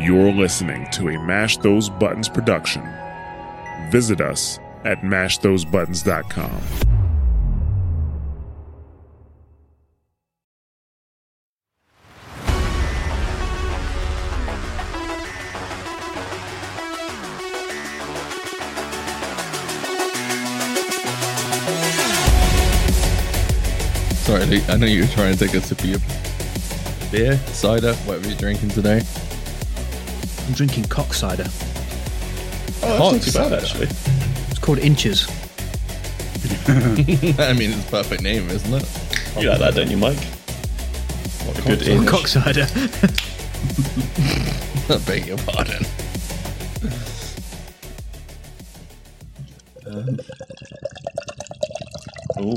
[0.00, 2.82] You're listening to a Mash Those Buttons production.
[3.90, 6.62] Visit us at mashthosebuttons.com.
[24.22, 25.98] Sorry, I know you were trying to take a sip of your
[27.10, 29.02] beer, cider, whatever you're drinking today.
[30.46, 31.46] I'm drinking cock cider.
[32.82, 33.86] Oh, Not too bad, actually.
[34.50, 35.26] It's called Inches.
[36.68, 38.86] I mean, it's a perfect name, isn't it?
[39.42, 40.16] You like that, don't you, Mike?
[41.46, 42.08] What a good inch.
[42.08, 42.66] Cock cider.
[44.92, 45.84] I beg your pardon.
[49.86, 50.06] Uh,
[52.40, 52.56] ooh,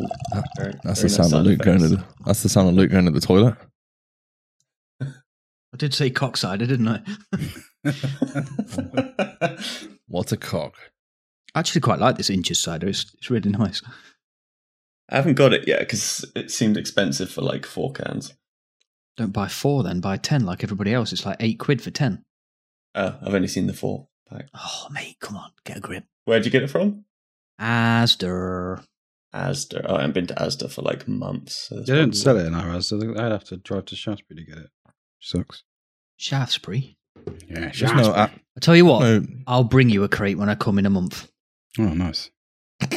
[0.57, 2.03] very- That's very the nice sound of Luke going to the.
[2.25, 3.55] That's the sound of Luke going to the toilet.
[5.01, 7.01] I did say cock cider, didn't I?
[10.07, 10.75] What a cock!
[11.55, 12.87] I actually quite like this Inches cider.
[12.87, 13.81] It's, it's really nice.
[15.09, 18.33] I haven't got it yet because it seemed expensive for like four cans.
[19.17, 21.11] Don't buy four then, buy ten like everybody else.
[21.11, 22.23] It's like eight quid for ten.
[22.93, 24.49] Oh, I've only seen the four pack.
[24.53, 26.03] Oh, mate, come on, get a grip.
[26.25, 27.05] Where'd you get it from?
[27.59, 28.85] Asda.
[29.33, 29.85] Asda.
[29.87, 31.69] Oh, I haven't been to Asda for like months.
[31.69, 34.51] So They don't sell it in Arras, so I'd have to drive to Shaftesbury to
[34.51, 34.69] get it.
[35.19, 35.63] Sucks.
[36.17, 36.97] Shaftesbury.
[37.47, 39.23] Yeah, There's no, uh, I tell you what, no.
[39.47, 41.29] I'll bring you a crate when I come in a month.
[41.79, 42.29] Oh, nice.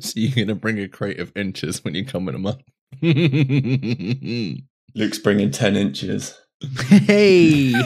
[0.00, 2.60] So you're gonna bring a crate of inches when you come in a month.
[4.94, 6.38] Luke's bringing 10 inches.
[6.88, 7.72] Hey!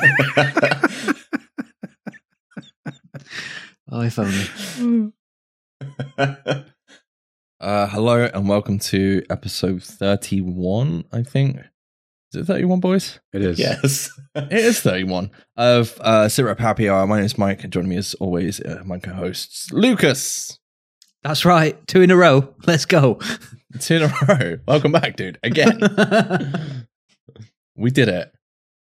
[3.90, 5.12] oh, if only.
[7.60, 11.04] uh, hello and welcome to episode 31.
[11.12, 11.58] I think
[12.32, 13.20] is it 31, boys?
[13.32, 13.58] It is.
[13.58, 14.10] yes.
[14.34, 17.06] It is 31 of uh, SITREP Happy Hour.
[17.06, 20.58] My name is Mike, and joining me as always, uh, my co-hosts Lucas.
[21.22, 21.84] That's right.
[21.86, 22.54] Two in a row.
[22.66, 23.18] Let's go.
[23.80, 24.58] Two in a row.
[24.68, 25.38] Welcome back, dude.
[25.42, 25.78] Again,
[27.76, 28.32] we did it.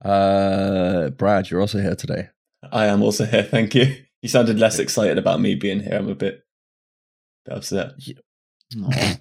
[0.03, 2.29] Uh, Brad, you're also here today.
[2.71, 3.43] I am also here.
[3.43, 3.95] Thank you.
[4.21, 5.93] You sounded less excited about me being here.
[5.95, 6.43] I'm a bit,
[7.45, 7.91] bit upset.
[8.83, 9.17] Aw.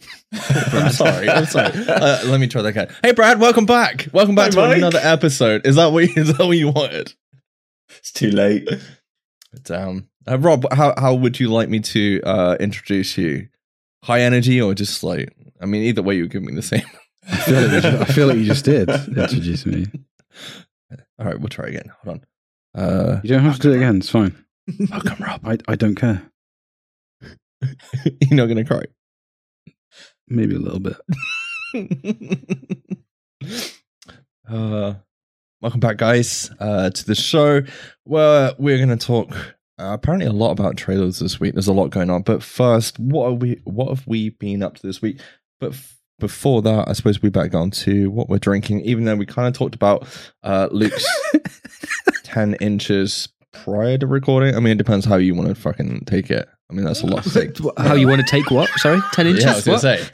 [0.72, 1.28] I'm sorry.
[1.28, 1.72] I'm sorry.
[1.86, 2.88] Uh, let me try that again.
[3.02, 4.08] Hey, Brad, welcome back.
[4.12, 4.76] Welcome back Hey, to Mike.
[4.78, 5.66] another episode.
[5.66, 7.14] Is that what is that what you wanted?
[7.98, 8.68] It's too late.
[9.62, 10.08] Damn.
[10.26, 13.48] Uh, Rob, how how would you like me to uh, introduce you?
[14.04, 15.34] High energy or just like?
[15.60, 16.82] I mean, either way, you give me the same.
[17.30, 19.86] I feel, like you just, I feel like you just did introduce me.
[21.18, 21.90] All right, we'll try again.
[22.02, 22.20] Hold
[22.74, 22.82] on.
[22.82, 23.96] Uh, You don't have to do it again.
[23.98, 24.34] It's fine.
[24.90, 25.40] welcome, Rob.
[25.46, 26.22] I, I don't care.
[28.20, 28.82] You're not gonna cry.
[30.28, 30.96] Maybe a little bit.
[34.48, 34.94] uh,
[35.60, 37.62] welcome back, guys, uh, to the show
[38.04, 39.30] where we're going to talk
[39.78, 41.54] uh, apparently a lot about trailers this week.
[41.54, 43.60] There's a lot going on, but first, what are we?
[43.64, 45.20] What have we been up to this week?
[45.58, 48.82] But f- before that, I suppose we better go on to what we're drinking.
[48.82, 50.06] Even though we kind of talked about
[50.44, 51.04] uh, Luke's
[52.22, 54.54] ten inches prior to recording.
[54.54, 56.48] I mean, it depends how you want to fucking take it.
[56.70, 57.56] I mean, that's a lot to take.
[57.78, 58.68] How you want to take what?
[58.76, 59.00] Sorry?
[59.12, 59.44] 10 inches?
[59.44, 60.06] Yeah, I was gonna say.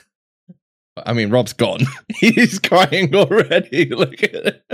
[0.96, 1.80] I mean, Rob's gone.
[2.16, 3.86] He's crying already.
[3.90, 4.64] Look at it.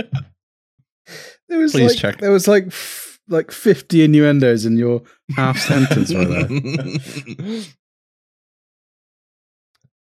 [1.47, 2.17] There was Please like, check.
[2.19, 5.03] There was like f- like fifty innuendos in your
[5.35, 6.47] half sentence right there.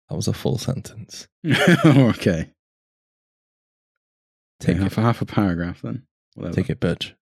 [0.09, 1.27] that was a full sentence.
[1.85, 2.51] okay.
[4.59, 5.01] Take half, it.
[5.01, 6.03] half a paragraph then.
[6.35, 6.55] Whatever.
[6.55, 7.13] Take it, bitch.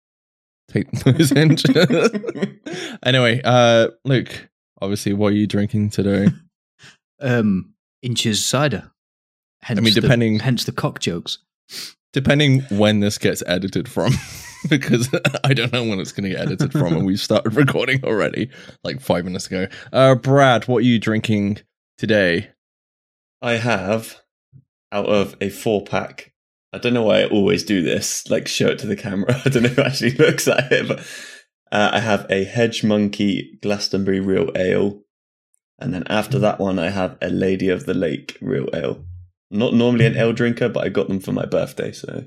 [0.71, 1.75] Take those inches.
[3.03, 4.49] anyway, uh, Luke.
[4.81, 6.27] Obviously, what are you drinking today?
[7.23, 8.89] Um, Inches cider.
[9.61, 11.37] Hence mean, the- depending- hence the cock jokes.
[12.13, 14.13] Depending when this gets edited from,
[14.69, 15.07] because
[15.43, 18.49] I don't know when it's going to get edited from, and we started recording already,
[18.83, 19.67] like five minutes ago.
[19.93, 21.59] Uh, Brad, what are you drinking
[21.99, 22.49] today?
[23.39, 24.19] I have
[24.91, 26.30] out of a four pack.
[26.73, 29.41] I don't know why I always do this, like show it to the camera.
[29.45, 30.99] I don't know who actually looks at it, but
[31.71, 35.01] uh, I have a Hedge Monkey Glastonbury Real Ale.
[35.79, 39.03] And then after that one, I have a Lady of the Lake Real Ale.
[39.49, 42.25] Not normally an ale drinker, but I got them for my birthday, so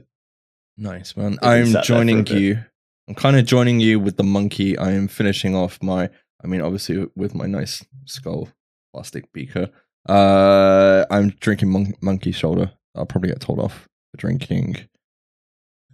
[0.76, 1.38] Nice man.
[1.40, 2.64] I'm sat there for a joining you.
[3.08, 4.76] I'm kind of joining you with the monkey.
[4.76, 6.10] I am finishing off my.
[6.42, 8.48] I mean, obviously with my nice skull
[8.92, 9.70] plastic beaker.
[10.06, 12.72] Uh, I'm drinking mon- monkey shoulder.
[12.94, 14.76] I'll probably get told off drinking.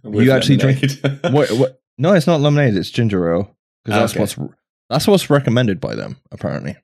[0.03, 1.19] with You actually drink- lemonade.
[1.33, 1.51] what?
[1.51, 1.81] What?
[1.97, 2.75] No, it's not lemonade.
[2.75, 4.19] It's ginger ale because that's Okay.
[4.43, 4.55] what's
[4.89, 6.75] that's what's recommended by them apparently.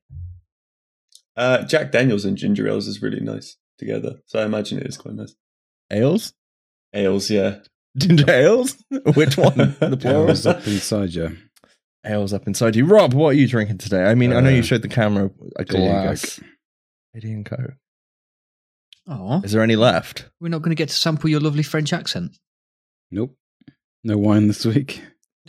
[1.35, 4.97] Uh, Jack Daniels and ginger ales is really nice together, so I imagine it is
[4.97, 5.35] quite nice.
[5.91, 6.33] Ales.
[6.93, 7.59] Ales, yeah.
[7.97, 8.75] Ginger ales?
[9.13, 9.75] Which one?
[9.79, 10.27] The plural?
[10.29, 11.37] Ales up inside you.
[12.05, 12.85] ales up inside you.
[12.85, 14.03] Rob, what are you drinking today?
[14.05, 16.39] I mean, I know you Uh, showed the camera a glass.
[17.13, 17.73] Lady and Coke.
[19.07, 20.25] Oh, Is there any left?
[20.41, 22.37] we're not going to get to sample your lovely French accent.
[23.09, 23.35] Nope.
[24.03, 25.01] No wine this week.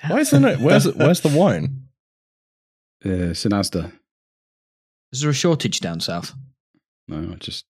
[0.06, 0.54] Why is there no?
[0.56, 1.84] Where's where's the wine?
[3.04, 3.52] Uh, St.
[3.54, 3.92] Asda.
[5.12, 6.34] Is there a shortage down south?
[7.06, 7.64] No, I just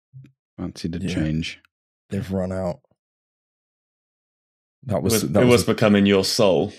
[0.57, 1.13] fancied a Yeah.
[1.13, 1.61] change.
[2.09, 2.79] They've run out.
[4.87, 6.73] That It was was, that it was was becoming your soul.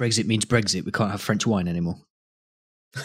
[0.00, 0.84] Brexit means Brexit.
[0.84, 2.00] We can't have French wine anymore.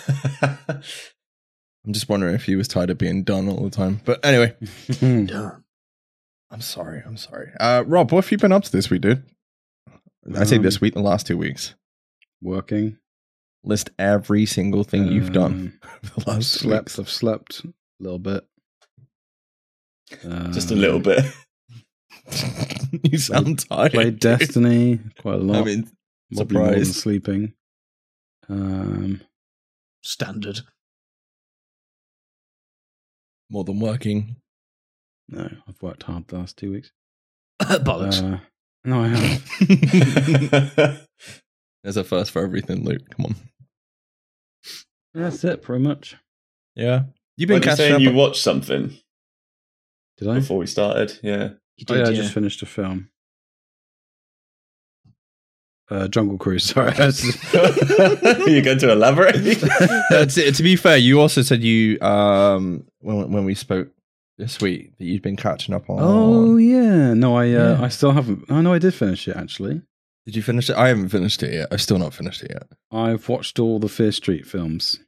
[1.87, 4.01] I'm just wondering if he was tired of being done all the time.
[4.03, 4.53] But anyway,
[5.01, 7.01] I'm sorry.
[7.05, 7.49] I'm sorry.
[7.59, 9.23] Uh, Rob, what have you been up to this week, dude?
[10.35, 11.75] I say Um, this week, the last two weeks.
[12.41, 12.97] Working.
[13.63, 16.85] List every single thing you've done Um, for the I've last two slept.
[16.85, 16.99] weeks.
[16.99, 17.73] I've slept a
[18.03, 18.45] little bit.
[20.51, 21.23] Just a Um, little bit.
[23.03, 23.93] you sound tired.
[23.93, 25.61] Played Destiny quite a lot.
[25.61, 25.89] I mean,
[26.35, 26.95] Probably more than surprised.
[26.95, 27.53] sleeping.
[28.49, 29.21] Um,
[30.03, 30.59] Standard.
[33.49, 34.35] More than working.
[35.29, 36.91] no, I've worked hard the last two weeks.
[37.61, 38.21] Bollocks.
[38.23, 38.39] Uh,
[38.85, 40.99] no, I haven't.
[41.83, 43.01] There's a first for everything, Luke.
[43.15, 43.35] Come on.
[45.13, 46.15] That's it, pretty much.
[46.75, 47.03] Yeah.
[47.37, 48.01] You've When been you catching saying up.
[48.01, 48.97] you watched something
[50.17, 50.35] Did I?
[50.35, 51.49] before we started, yeah.
[51.77, 53.09] you Oh, did, yeah, I just finished a film.
[55.89, 56.63] Uh, Jungle Cruise.
[56.73, 57.11] Sorry, I
[58.45, 59.35] You're going to elaborate?
[60.09, 63.89] Uh, to, to be fair, you also said you um when when we spoke
[64.37, 65.97] this week that you'd been catching up on.
[65.99, 67.81] oh yeah, no, I uh, Yeah.
[67.81, 68.45] I still haven't.
[68.49, 69.81] Oh no, I did finish it actually.
[70.25, 70.75] Did you finish it?
[70.77, 71.67] I haven't finished it yet.
[71.71, 72.67] I've still not finished it yet.
[72.91, 74.99] I've watched all the Fear Street films.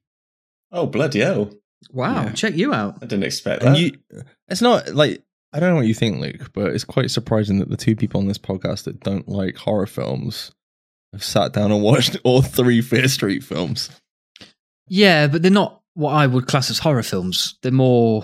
[0.71, 1.51] oh, bloody hell.
[1.91, 2.31] Wow, Yeah.
[2.33, 2.95] check you out.
[3.01, 3.79] I didn't expect And that.
[3.81, 3.91] you,
[4.49, 5.23] it's not like
[5.53, 8.19] I don't know what you think, Luke, but it's quite surprising that the two people
[8.21, 10.51] on this podcast that don't like horror films
[11.13, 13.89] have sat down and watched all three Fear Street films.
[14.87, 17.57] Yeah, but they're not what I would class as horror films.
[17.61, 18.23] They're more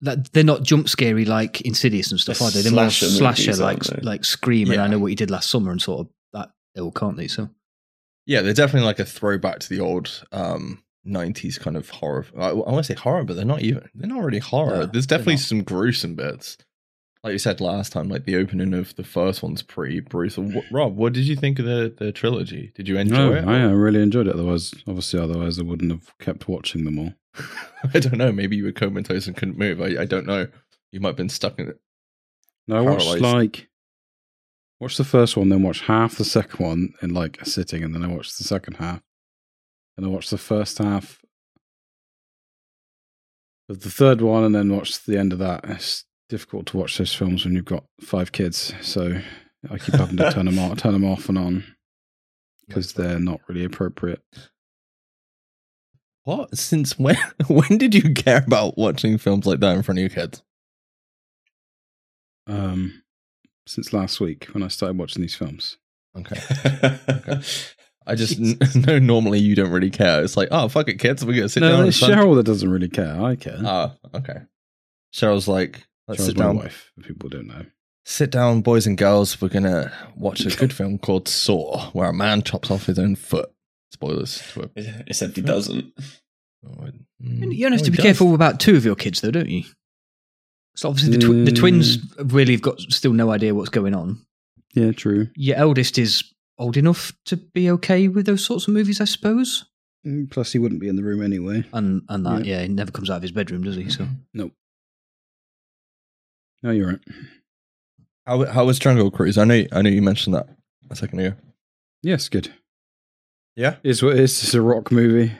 [0.00, 2.62] that they're not jump scary like Insidious and stuff, They're are they?
[2.62, 4.00] They're more slasher like they?
[4.02, 6.98] like Scream and I know what you did last summer and sort of that ilk,
[6.98, 7.28] can't they?
[7.28, 7.48] So
[8.26, 12.26] Yeah, they're definitely like a throwback to the old um 90s kind of horror.
[12.38, 13.88] I, I want to say horror, but they're not even.
[13.94, 14.78] They're not really horror.
[14.78, 16.56] No, There's definitely some gruesome bits.
[17.24, 20.42] Like you said last time, like the opening of the first one's pretty brutal.
[20.42, 22.72] What, Rob, what did you think of the, the trilogy?
[22.74, 23.44] Did you enjoy No, it?
[23.44, 24.34] I, I really enjoyed it.
[24.34, 27.12] Otherwise, obviously, otherwise I wouldn't have kept watching them all.
[27.94, 28.32] I don't know.
[28.32, 29.80] Maybe you were comatose and couldn't move.
[29.80, 30.48] I, I don't know.
[30.90, 31.80] You might have been stuck in it.
[32.66, 33.68] No, I watched like
[34.80, 37.94] watched the first one, then watched half the second one in like a sitting, and
[37.94, 39.00] then I watched the second half,
[39.96, 41.22] and I watched the first half
[43.68, 45.64] of the third one, and then watched the end of that.
[45.64, 49.20] It's difficult to watch those films when you've got five kids, so
[49.68, 51.64] I keep having to turn them off, turn them off and on
[52.66, 54.22] because they're not really appropriate.
[56.24, 56.56] What?
[56.56, 57.18] Since when?
[57.48, 60.42] When did you care about watching films like that in front of your kids?
[62.46, 63.02] Um,
[63.66, 65.76] since last week when I started watching these films.
[66.16, 66.40] Okay.
[68.06, 68.56] I just n-
[68.86, 70.24] know normally you don't really care.
[70.24, 71.26] It's like, oh, fuck it, kids.
[71.26, 71.72] We're to sit down.
[71.72, 73.20] no, it's Cheryl that doesn't really care.
[73.22, 73.60] I care.
[73.62, 74.38] Ah, okay.
[75.14, 76.56] Cheryl's like, let's sit my down.
[76.56, 76.92] wife.
[76.98, 77.64] If people don't know.
[78.04, 79.40] Sit down, boys and girls.
[79.40, 82.98] We're going to watch a good film called Saw, where a man chops off his
[82.98, 83.50] own foot.
[83.92, 84.70] Spoilers to a.
[85.06, 85.92] Except he doesn't.
[86.66, 88.02] Oh, it- you only have oh, to be does.
[88.04, 89.62] careful about two of your kids, though, don't you?
[90.74, 91.56] So obviously the, twi- the Mm.
[91.56, 91.98] twins
[92.32, 94.18] really have got still no idea what's going on.
[94.74, 95.28] Yeah, true.
[95.36, 96.24] Your eldest is
[96.58, 99.66] old enough to be okay with those sorts of movies, I suppose.
[100.06, 101.62] Mm, Plus, he wouldn't be in the room anyway.
[101.72, 103.88] And and that, yeah, he never comes out of his bedroom, does he?
[103.90, 104.52] So Nope.
[106.62, 107.00] No, you're right.
[108.26, 109.36] How, how was Jungle Cruise?
[109.38, 110.46] I know, I know you mentioned that
[110.90, 111.36] a second ago.
[112.02, 112.52] Yes, good.
[113.56, 113.76] Yeah.
[113.82, 115.32] Is what is this a rock movie?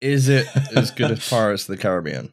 [0.00, 2.32] Is it as good as Pirates of the Caribbean?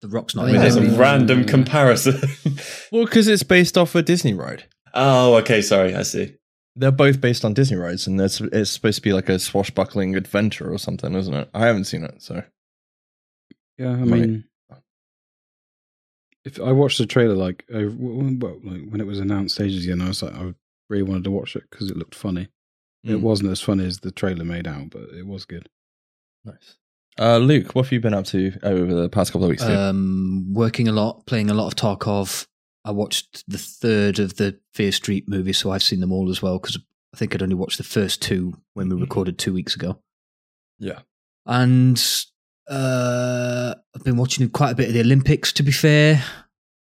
[0.00, 0.58] the Rock's not I mean, it.
[0.60, 0.96] There's is a he?
[0.96, 2.14] Random comparison.
[2.92, 4.64] Well, because it's based off a Disney ride.
[4.94, 5.60] oh, okay.
[5.60, 5.94] Sorry.
[5.94, 6.34] I see.
[6.76, 10.14] They're both based on Disney rides, and it's, it's supposed to be like a swashbuckling
[10.16, 11.50] adventure or something, isn't it?
[11.52, 12.42] I haven't seen it, so
[13.76, 14.44] Yeah, I mean,
[16.44, 19.84] if I watched the trailer like, I, w- well, like when it was announced ages
[19.84, 20.54] ago, and I was like, I
[20.88, 22.48] really wanted to watch it because it looked funny.
[23.04, 23.20] It Mm.
[23.20, 25.68] wasn't as funny as the trailer made out, but it was good.
[26.44, 26.76] nice.
[27.18, 29.62] Uh, Luke, what have you been up to over the past couple of weeks?
[29.64, 32.46] Um, working a lot, playing a lot of Tarkov.
[32.84, 36.40] I watched the third of the Fear Street movies, so I've seen them all as
[36.40, 36.78] well because
[37.12, 39.00] I think I'd only watched the first two when we Mhm.
[39.00, 40.00] recorded two weeks ago.
[40.78, 41.00] yeah,
[41.44, 42.00] And
[42.70, 46.22] uh, I've been watching quite a bit of the Olympics, to be fair.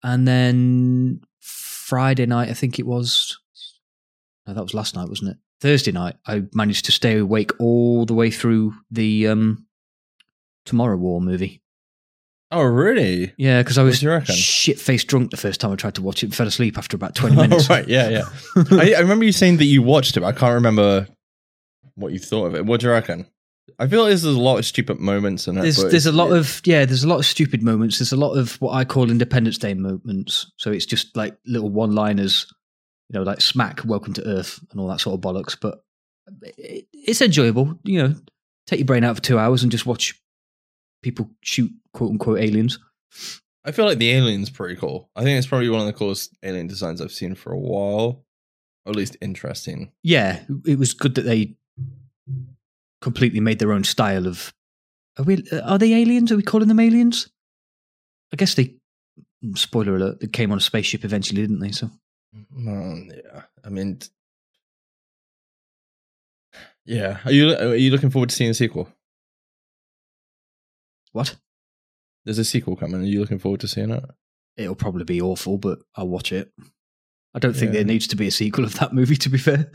[0.02, 3.38] and then Friday night, I think it was.
[4.46, 5.36] No, that was last night, wasn't it?
[5.60, 9.66] Thursday night, I managed to stay awake all the way through the um,
[10.64, 11.62] Tomorrow War movie.
[12.52, 13.32] Oh, really?
[13.38, 14.34] Yeah, because I was do you reckon?
[14.36, 16.26] shit faced drunk the first time I tried to watch it.
[16.26, 17.68] and Fell asleep after about twenty minutes.
[17.68, 18.24] Oh, right, yeah, yeah.
[18.70, 20.20] I, I remember you saying that you watched it.
[20.20, 21.08] But I can't remember
[21.96, 22.64] what you thought of it.
[22.66, 23.26] What do you reckon?
[23.78, 25.62] I feel like there's a lot of stupid moments in it.
[25.62, 27.98] There's there's a lot of yeah, there's a lot of stupid moments.
[27.98, 30.52] There's a lot of what I call Independence Day moments.
[30.56, 32.46] So it's just like little one liners,
[33.08, 35.56] you know, like smack, welcome to Earth, and all that sort of bollocks.
[35.60, 35.82] But
[36.42, 37.78] it, it's enjoyable.
[37.84, 38.14] You know,
[38.66, 40.20] take your brain out for two hours and just watch
[41.02, 42.78] people shoot quote unquote aliens.
[43.64, 45.10] I feel like the alien's pretty cool.
[45.16, 48.24] I think it's probably one of the coolest alien designs I've seen for a while.
[48.84, 49.90] Or at least interesting.
[50.04, 51.56] Yeah, it was good that they
[53.00, 54.52] completely made their own style of.
[55.18, 55.44] Are we?
[55.50, 56.30] Uh, are they aliens?
[56.32, 57.28] Are we calling them aliens?
[58.32, 58.74] I guess they.
[59.42, 60.20] Hmm, spoiler alert!
[60.20, 61.72] They came on a spaceship eventually, didn't they?
[61.72, 61.90] So
[62.56, 63.98] yeah, I mean,
[66.84, 67.18] yeah.
[67.24, 68.88] Are you are you looking forward to seeing a sequel?
[71.12, 71.34] what?
[72.26, 73.00] There's a sequel coming.
[73.00, 74.04] Are you looking forward to seeing it?
[74.58, 76.52] It'll probably be awful, but I'll watch it.
[77.34, 77.78] I don't think Yeah.
[77.78, 79.16] there needs to be a sequel of that movie.
[79.16, 79.70] To be fair,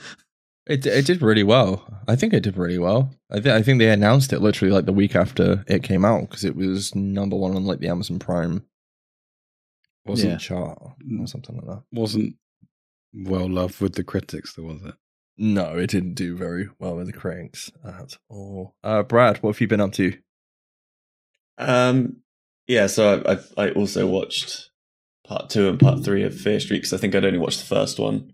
[0.68, 1.86] It it did really well.
[2.08, 3.14] I think it did really well.
[3.32, 6.22] I think I think they announced it literally like the week after it came out
[6.22, 8.64] because it was number one on like the Amazon Prime
[10.06, 10.38] Wasn't Yeah.
[10.38, 11.84] chart or something like that.
[11.92, 12.36] wasn't
[13.14, 14.96] well loved with the critics, though, was it?
[15.38, 18.76] No, it didn't do very well with the critics at all.
[18.84, 20.14] Uh, Brad, what have you been up to?
[21.58, 22.18] Um,
[22.68, 24.70] yeah, so I, I I also watched
[25.28, 27.66] part two and part three of Fear Street because I think I'd only watched the
[27.76, 28.34] first one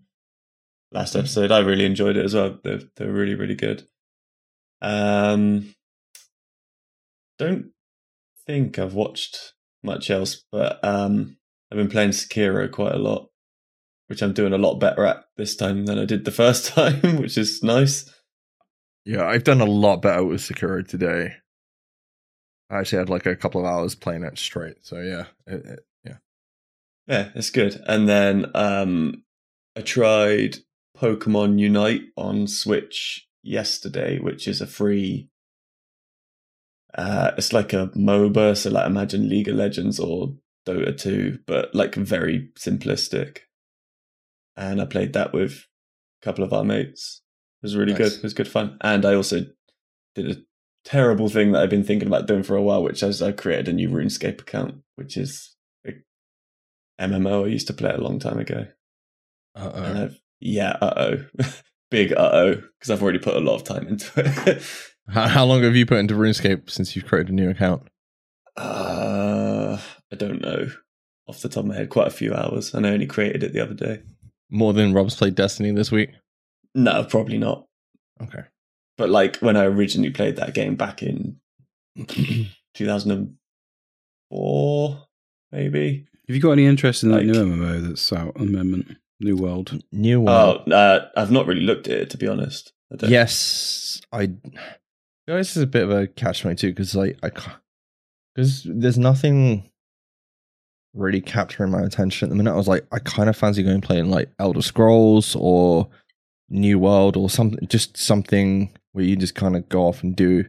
[0.91, 1.51] last episode.
[1.51, 2.59] I really enjoyed it as well.
[2.63, 3.87] They're they're really really good.
[4.81, 5.73] Um,
[7.39, 7.71] don't
[8.45, 9.53] think I've watched
[9.83, 11.37] much else, but um,
[11.71, 13.29] I've been playing Sekiro quite a lot,
[14.07, 17.17] which I'm doing a lot better at this time than I did the first time,
[17.17, 18.11] which is nice.
[19.05, 21.35] Yeah, I've done a lot better with Sekiro today.
[22.69, 24.85] I actually had like a couple of hours playing it straight.
[24.85, 26.17] So yeah, it, it, yeah.
[27.07, 27.81] Yeah, it's good.
[27.87, 29.23] And then um
[29.77, 30.57] I tried
[30.99, 35.29] Pokemon Unite on Switch yesterday, which is a free
[36.95, 40.33] uh it's like a MOBA, so like imagine League of Legends or
[40.65, 43.39] Dota 2, but like very simplistic.
[44.55, 45.65] And I played that with
[46.21, 47.21] a couple of our mates.
[47.61, 47.99] It was really Nice.
[47.99, 48.13] good.
[48.13, 48.77] It was good fun.
[48.81, 49.41] And I also
[50.15, 50.41] did a
[50.83, 53.67] terrible thing that I've been thinking about doing for a while, which is I created
[53.67, 55.91] a new RuneScape account, which is a
[56.99, 58.67] MMO I used to play a long time ago.
[59.55, 59.83] Uh-oh.
[60.03, 61.25] I've, yeah, uh oh.
[61.89, 64.61] Big uh oh, because I've already put a lot of time into it.
[65.09, 67.83] How, how long have you put into RuneScape since you've created a new account?
[68.57, 69.77] uh,
[70.11, 70.67] I don't know.
[71.29, 73.53] Off the top of my head, quite a few hours, and I only created it
[73.53, 74.01] the other day.
[74.49, 76.09] More than Rob's played Destiny this week.
[76.75, 77.67] No, probably not.
[78.21, 78.43] Okay.
[78.97, 81.37] But like when I originally played that game back in
[82.75, 85.03] 2004,
[85.51, 86.05] maybe.
[86.27, 88.97] Have you got any interest in that Like- new MMO that's out at the moment?
[89.19, 89.81] New World.
[89.91, 90.63] New World.
[90.67, 92.73] Oh, uh, I've not really looked at it to be honest.
[92.91, 94.21] I don't- yes, I.
[94.23, 97.57] You know, this is a bit of a catch twenty two because like I can't
[98.33, 99.69] because there's nothing
[100.93, 102.53] really capturing my attention at the minute.
[102.53, 105.89] I was like, I kind of fancy going playing like Elder Scrolls or
[106.49, 110.45] New World or something, just something where you just kind of go off and do.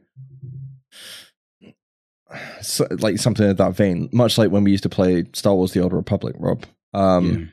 [2.61, 5.73] So, like something of that vein, much like when we used to play Star Wars:
[5.73, 6.67] The Old Republic, Rob.
[6.93, 7.47] Um, yeah.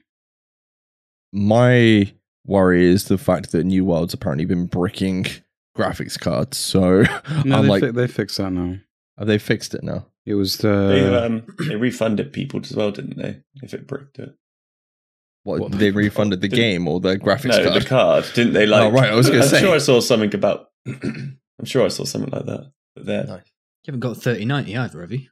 [1.36, 2.12] My
[2.46, 5.26] worry is the fact that New World's apparently been bricking
[5.78, 6.58] graphics cards.
[6.58, 7.02] So
[7.46, 8.78] No, I'm they, like, fi- they fixed that now.
[9.18, 10.08] have they fixed it now?
[10.26, 13.42] It was They, the um, they refunded people as well, didn't they?
[13.62, 14.34] If it bricked it.
[15.44, 17.82] What, What- they refunded the game or the graphics no, card?
[17.82, 18.26] the card.
[18.34, 18.84] Didn't they like?
[18.86, 19.58] Oh, right, I was gonna say.
[19.58, 20.70] I'm sure I saw something about.
[20.88, 22.72] I'm sure I saw something like that.
[22.96, 23.44] But there, Nice.
[23.84, 25.28] you haven't got thirty ninety either, have you?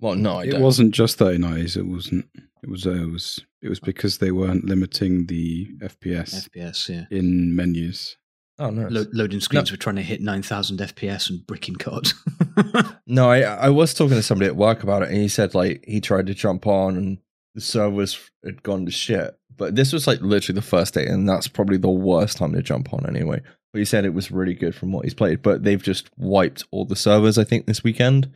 [0.00, 0.62] Well, no, I it don't.
[0.62, 1.76] wasn't just 3090s.
[1.76, 2.26] It wasn't.
[2.62, 2.86] It was.
[2.86, 3.40] Uh, it was.
[3.62, 7.04] It was because they weren't limiting the FPS FPS, yeah.
[7.16, 8.16] in menus.
[8.58, 12.14] Oh no, Lo- loading screens were trying to hit nine thousand FPS and bricking cards.
[13.06, 13.30] no.
[13.30, 16.00] I I was talking to somebody at work about it, and he said like he
[16.00, 17.18] tried to jump on and
[17.54, 19.36] the servers had gone to shit.
[19.56, 22.62] But this was like literally the first day, and that's probably the worst time to
[22.62, 23.40] jump on anyway.
[23.72, 25.42] But he said it was really good from what he's played.
[25.42, 28.30] But they've just wiped all the servers, I think, this weekend,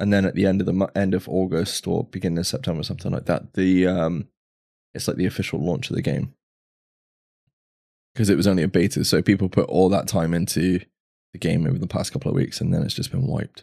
[0.00, 3.12] and then at the end of the end of August or beginning of September, something
[3.12, 3.54] like that.
[3.54, 4.28] The um,
[4.94, 6.34] it's like the official launch of the game
[8.14, 10.80] because it was only a beta, so people put all that time into
[11.32, 13.60] the game over the past couple of weeks, and then it's just been wiped.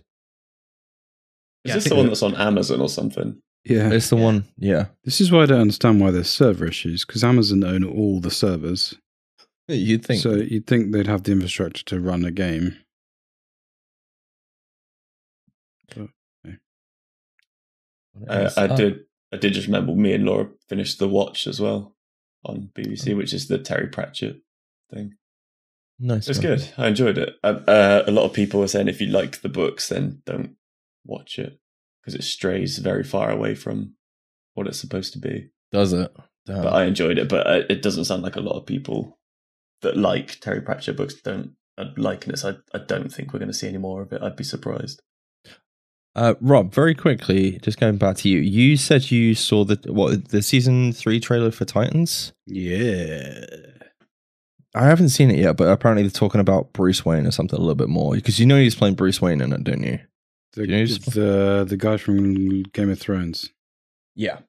[1.66, 3.42] is Yeah, this the one that's on Amazon or something?
[3.66, 3.92] Yeah.
[3.92, 4.46] It's the one.
[4.58, 4.86] Yeah.
[5.04, 8.32] This is why I don't understand why there's server issues because Amazon own all the
[8.32, 8.96] servers.
[9.68, 10.22] You'd think.
[10.22, 12.78] So you'd think they'd have the infrastructure to run a game.
[18.28, 19.02] Uh, I did.
[19.34, 21.96] I did just remember me and Laura finished The Watch as well
[22.46, 24.38] on BBC, which is the Terry Pratchett
[24.90, 25.16] thing.
[26.00, 26.30] Nice.
[26.30, 26.68] It's good.
[26.78, 27.36] I enjoyed it.
[27.44, 30.56] Uh, uh, a lot of people were saying if you like the books, then don't
[31.06, 31.60] watch it
[32.02, 33.96] because it strays very far away from
[34.54, 35.50] what it's supposed to be.
[35.72, 36.16] Does it?
[36.46, 36.64] Damn.
[36.64, 37.28] But I enjoyed it.
[37.28, 39.20] But uh, it doesn't sound like a lot of people
[39.82, 42.38] that like Terry Pratchett books don't uh, liking it.
[42.40, 44.22] So I, I don't think we're going to see any more of it.
[44.22, 45.02] I'd be surprised.
[46.18, 48.40] Uh, Rob, very quickly, just going back to you.
[48.40, 52.34] You said you saw the what the season three trailer for Titans.
[52.48, 53.46] Yeah.
[54.76, 57.62] I haven't seen it yet, but apparently they're talking about Bruce Wayne or something a
[57.62, 60.00] little bit more because you know he's playing Bruce Wayne in it, don't you?
[60.54, 63.52] The, You know, the the guy from Game of Thrones,
[64.16, 64.40] Yeah.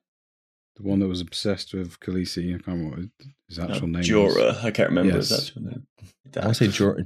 [0.75, 2.49] the one that was obsessed with Khaleesi.
[2.49, 3.09] I can't remember what
[3.47, 3.99] his actual name.
[3.99, 4.09] was.
[4.09, 4.63] Jorah.
[4.63, 5.47] I can't remember his Yes.
[5.47, 5.87] actual name.
[6.35, 7.05] I want say Jor,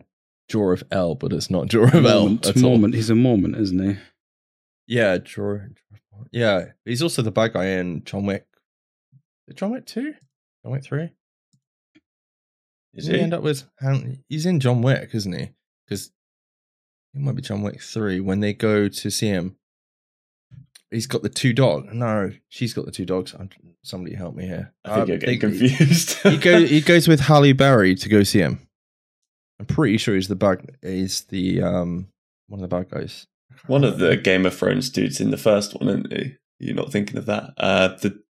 [0.50, 2.27] Jor of L, but it's not Jor of L.
[2.27, 2.77] At all.
[2.77, 2.93] Mormont.
[2.93, 3.98] He's a Mormon, isn't he?
[4.88, 5.70] Yeah, Jor.
[6.32, 8.46] Yeah, he's also the bad guy in John Wick.
[9.56, 10.13] John Wick two?
[10.63, 11.10] John Wick three?
[12.94, 13.20] Is he he?
[13.22, 13.63] end up with?
[14.30, 15.50] He's in John Wick, isn't he?
[15.88, 16.12] Because
[17.13, 19.56] it might be John Wick three when they go to see him.
[20.92, 21.88] He's got the two dogs.
[21.92, 23.34] No, she's got the two dogs.
[23.84, 24.74] Somebody help me here.
[24.86, 26.13] I think Um, you're getting they- confused.
[26.24, 26.70] he goes.
[26.70, 28.60] He goes with Halle Berry to go see him.
[29.60, 30.78] I'm pretty sure he's the bad.
[30.82, 32.08] He's the um
[32.48, 33.25] one of the bad guys.
[33.68, 36.36] One of the Game of Thrones dudes in the first one, isn't he?
[36.60, 37.54] You're not thinking of that.
[37.58, 38.22] Uh, the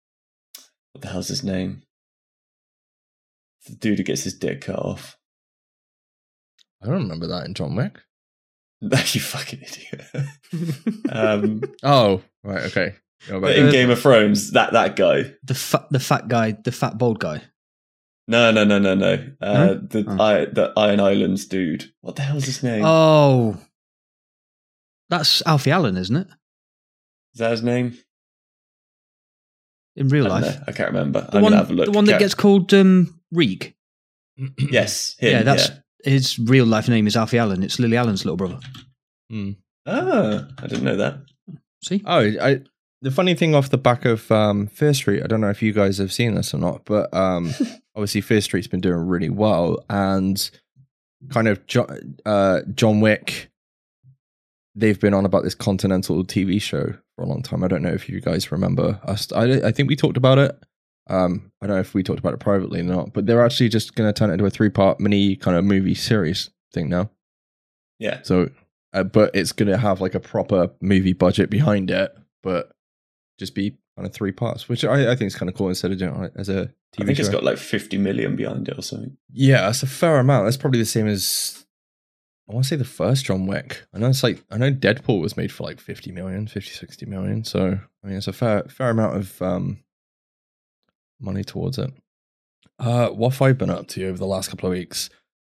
[0.92, 1.82] what the hell's his name?
[3.66, 5.16] The dude who gets his dick cut off.
[6.82, 7.98] I don't remember that in John Wick.
[8.82, 10.06] you fucking idiot.
[11.12, 12.94] um, Oh, right, okay.
[13.28, 15.34] But in Game of Thrones, that that guy.
[15.44, 17.42] The fat, the fat guy, the fat bald guy.
[18.26, 19.14] No, no, no, no, no.
[19.40, 20.20] Uh, the Oh.
[20.20, 21.92] I, the Iron Islands dude.
[22.00, 22.82] What the hell's his name?
[22.84, 23.56] Oh,
[25.12, 26.26] that's Alfie Allen, isn't it?
[27.34, 27.96] Is that his name?
[29.96, 30.64] In real I, life, know.
[30.66, 31.20] I can't remember.
[31.20, 31.84] the I'm one, gonna have a look.
[31.86, 33.74] the one that Ca- gets called um, Reek.
[34.58, 36.10] yes, him, yeah, that's yeah.
[36.12, 37.62] his real life name is Alfie Allen.
[37.62, 38.58] It's Lily Allen's little brother.
[39.86, 41.18] Ah, I didn't know that.
[41.82, 42.60] See, Oh, I.
[43.02, 45.72] The funny thing off the back of um, Fear Street, I don't know if you
[45.72, 47.52] guys have seen this or not, but um,
[47.96, 50.48] obviously Fear Street's been doing really well, and
[51.30, 51.88] kind of jo-
[52.24, 53.50] uh, John Wick.
[54.74, 57.62] They've been on about this Continental TV show for a long time.
[57.62, 59.30] I don't know if you guys remember us.
[59.32, 60.58] I, I think we talked about it.
[61.10, 63.68] Um, I don't know if we talked about it privately or not, but they're actually
[63.68, 66.88] just going to turn it into a three part mini kind of movie series thing
[66.88, 67.10] now.
[67.98, 68.50] Yeah, So,
[68.92, 72.72] uh, but it's going to have like a proper movie budget behind it, but
[73.38, 75.92] just be kind of three parts, which I, I think is kind of cool instead
[75.92, 77.02] of doing it as a TV show.
[77.02, 77.20] I think show.
[77.22, 79.16] it's got like 50 million behind it or something.
[79.32, 80.46] yeah, that's a fair amount.
[80.46, 81.64] That's probably the same as
[82.52, 83.82] I want to say the first John Wick.
[83.94, 87.06] I know it's like I know Deadpool was made for like 50 million, 50, 60
[87.06, 87.44] million.
[87.44, 89.82] So I mean, it's a fair fair amount of um,
[91.18, 91.90] money towards it.
[92.78, 95.08] Uh, what have I been up to over the last couple of weeks?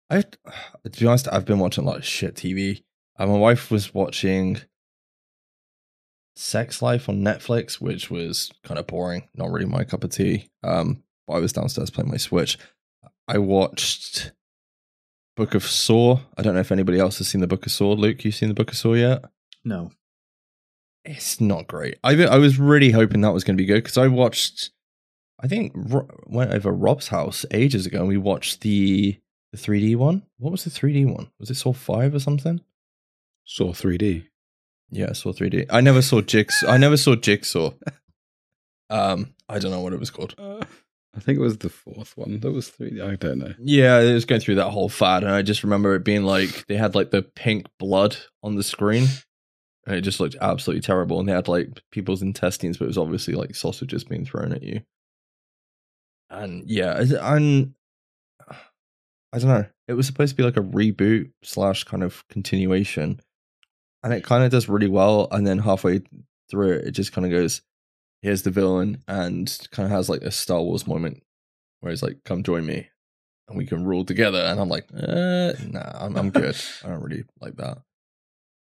[0.08, 0.22] I,
[0.90, 2.82] to be honest, I've been watching a lot of shit TV.
[3.18, 4.62] Uh, my wife was watching
[6.34, 10.48] Sex Life on Netflix, which was kind of boring, not really my cup of tea.
[10.62, 12.56] Um, but I was downstairs playing my Switch.
[13.28, 14.32] I watched
[15.36, 16.20] Book of Saw.
[16.36, 17.92] I don't know if anybody else has seen the Book of Saw.
[17.92, 19.24] Luke, you seen the Book of Saw yet?
[19.64, 19.90] no.
[21.08, 21.98] It's not great.
[22.02, 24.70] I I was really hoping that was going to be good because I watched.
[25.38, 29.16] I think Ro- went over Rob's house ages ago and we watched the
[29.52, 30.24] the 3D one.
[30.38, 31.30] What was the 3D one?
[31.38, 32.60] Was it Saw Five or something?
[33.44, 34.26] Saw 3D.
[34.90, 35.66] Yeah, saw 3D.
[35.70, 36.68] I never saw Jigsaw.
[36.68, 37.70] I never saw Jigsaw.
[38.90, 40.34] Um, I don't know what it was called.
[41.16, 42.40] I think it was the fourth one.
[42.40, 43.00] That was three.
[43.00, 43.54] I don't know.
[43.58, 46.66] Yeah, it was going through that whole fad, and I just remember it being like
[46.66, 49.06] they had like the pink blood on the screen,
[49.86, 51.18] and it just looked absolutely terrible.
[51.18, 54.62] And they had like people's intestines, but it was obviously like sausages being thrown at
[54.62, 54.82] you.
[56.28, 57.74] And yeah, and
[59.32, 59.66] I don't know.
[59.88, 63.20] It was supposed to be like a reboot slash kind of continuation,
[64.02, 65.28] and it kind of does really well.
[65.30, 66.02] And then halfway
[66.50, 67.62] through it, it just kind of goes,
[68.22, 71.22] "Here's the villain," and kind of has like a Star Wars moment
[71.80, 72.88] where he's like, "Come join me."
[73.48, 74.40] and we can rule together.
[74.40, 76.56] And I'm like, uh, nah, I'm, I'm good.
[76.84, 77.78] I don't really like that.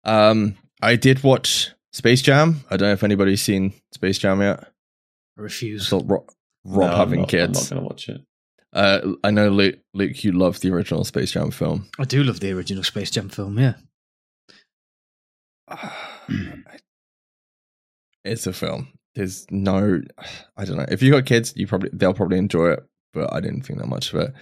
[0.05, 2.65] Um, I did watch Space Jam.
[2.71, 4.61] I don't know if anybody's seen Space Jam yet.
[5.39, 5.87] I refuse.
[5.89, 6.29] So Rob,
[6.65, 7.71] Rob No, having I'm not, kids.
[7.71, 8.21] I'm not going to watch it.
[8.73, 11.89] Uh, I know Luke, Luke, you love the original Space Jam film.
[11.99, 13.59] I do love the original Space Jam film.
[13.59, 13.75] Yeah,
[18.25, 18.89] it's a film.
[19.15, 20.01] There's no
[20.57, 20.87] I don't know.
[20.89, 22.81] If you got kids, you probably they'll probably enjoy it,
[23.13, 24.35] but I didn't think that much of it.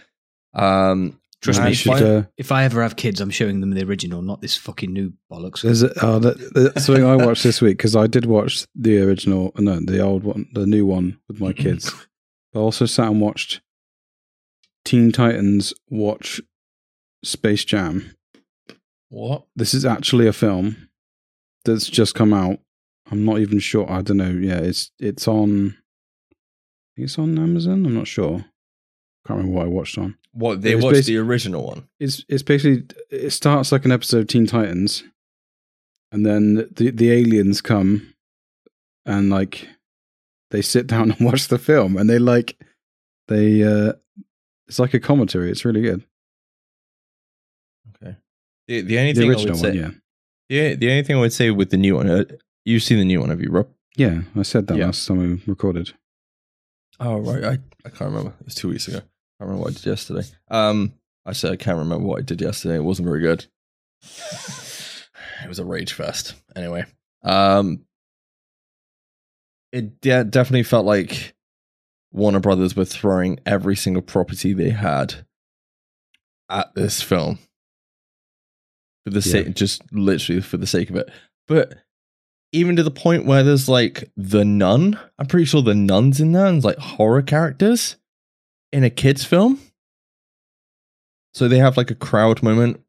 [0.61, 3.71] Um Trust me, you should, fin- uh, If I ever have kids, I'm showing them
[3.71, 5.63] the original, not this fucking new bollocks.
[5.63, 9.01] There's a, oh, that, that's something I watched this week because I did watch the
[9.01, 11.95] original, no, the old one, the new one with my kids.
[12.55, 13.63] I also sat and watched
[14.85, 16.43] Teen Titans watch
[17.25, 18.15] Space Jam.
[19.09, 19.47] what?
[19.57, 20.91] This is actually a film
[21.65, 22.59] that's just come out.
[23.11, 23.91] I'm not even sure.
[23.91, 24.31] I don't know.
[24.31, 25.77] Yeah, it's it's on.
[26.33, 27.85] I think it's on Amazon.
[27.87, 28.45] I'm not sure.
[29.27, 30.17] Can't remember what I watched on.
[30.33, 31.89] What they It's watched the original one.
[31.99, 35.03] It's it's basically it starts like an episode of Teen Titans,
[36.13, 38.15] and then the the aliens come,
[39.05, 39.69] and like
[40.51, 42.57] they sit down and watch the film, and they like
[43.29, 43.93] they uh
[44.69, 45.51] it's like a commentary.
[45.51, 46.05] It's really good.
[48.03, 48.17] Okay.
[48.69, 49.91] The the only The thing I would one, say, yeah,
[50.49, 50.75] yeah.
[50.77, 52.25] The only thing I would say with the new one, uh,
[52.71, 53.69] you've seen the new one, have you, Rob?
[53.97, 54.23] yeah.
[54.37, 54.87] I said that Yeah.
[54.87, 55.93] last time we recorded.
[56.99, 57.53] Oh right, I,
[57.85, 58.35] I can't remember.
[58.41, 58.99] It was two weeks ago.
[58.99, 60.23] I can't remember what I did yesterday.
[60.51, 60.93] Um,
[61.27, 62.77] I said I can't remember what I did yesterday.
[62.77, 63.47] It wasn't very good.
[65.43, 66.35] It was a rage fest.
[66.55, 66.85] Anyway,
[67.23, 67.81] um,
[69.73, 71.35] it de- definitely felt like
[72.13, 75.27] Warner Brothers were throwing every single property they had
[76.51, 77.39] at this film
[79.05, 79.33] for the Yeah.
[79.45, 81.09] sake, just literally for the sake of it.
[81.49, 81.79] But
[82.53, 84.99] even to the point where there's like the nun.
[85.19, 87.97] I'm pretty sure the nuns in there and like horror characters
[88.73, 89.61] in a kids film.
[91.33, 92.81] So they have like a crowd moment,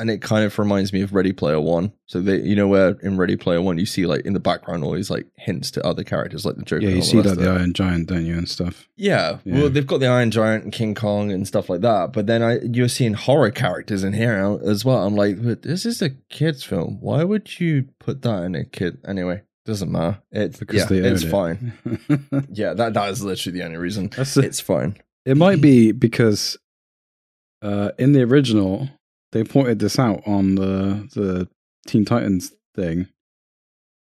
[0.00, 1.92] and it kind of reminds me of Ready Player One.
[2.06, 4.82] So they, you know, where in Ready Player One you see like in the background
[4.82, 6.82] all these like hints to other characters, like the Joker.
[6.86, 7.48] Yeah, you see that the.
[7.50, 8.88] Iron Giant, don't you, and stuff.
[8.96, 9.60] Yeah, Yeah.
[9.60, 12.12] well, they've got the Iron Giant and King Kong and stuff like that.
[12.12, 15.06] But then I, you're seeing horror characters in here as well.
[15.06, 16.98] I'm like, but this is a kids' film.
[17.00, 18.98] Why would you put that in a kid?
[19.06, 20.20] Anyway, doesn't matter.
[20.32, 21.30] It's Because yeah, it's it.
[21.30, 21.72] fine.
[22.50, 24.08] Yeah, that that is literally the only reason.
[24.16, 24.96] That's the- It's fine.
[25.26, 26.56] It might be because
[27.62, 28.88] uh, in the original
[29.32, 31.48] they pointed this out on the the
[31.86, 33.08] Teen Titans thing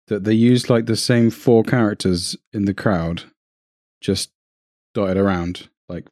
[0.08, 3.24] that they used like the same four characters in the crowd,
[4.02, 4.32] just
[4.94, 6.08] dotted around like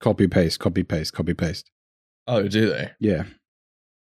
[0.00, 1.70] copy paste, copy paste, copy paste.
[2.28, 2.90] Oh, do they?
[3.00, 3.24] Yeah,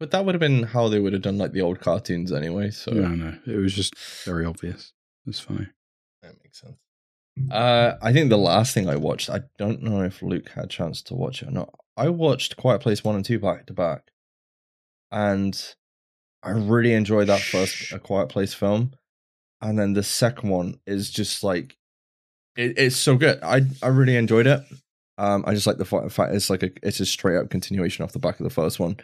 [0.00, 2.70] But that would have been how they would have done like the old cartoons anyway.
[2.70, 4.92] So no, no, it was just very obvious.
[5.26, 5.68] It's funny.
[6.22, 6.76] that makes sense.
[7.52, 10.68] Uh, I think the last thing I watched, I don't know if Luke had a
[10.68, 11.72] chance to watch it or not.
[11.96, 14.10] I watched Quiet Place one and two back to back,
[15.12, 15.74] and
[16.42, 18.92] I really enjoyed that first A Quiet Place film,
[19.60, 21.76] and then the second one is just like
[22.56, 23.38] it, it's so good.
[23.42, 24.62] I I really enjoyed it.
[25.18, 28.04] Um, I just like the fa- fact it's like a it's a straight up continuation
[28.04, 28.96] off the back of the first one,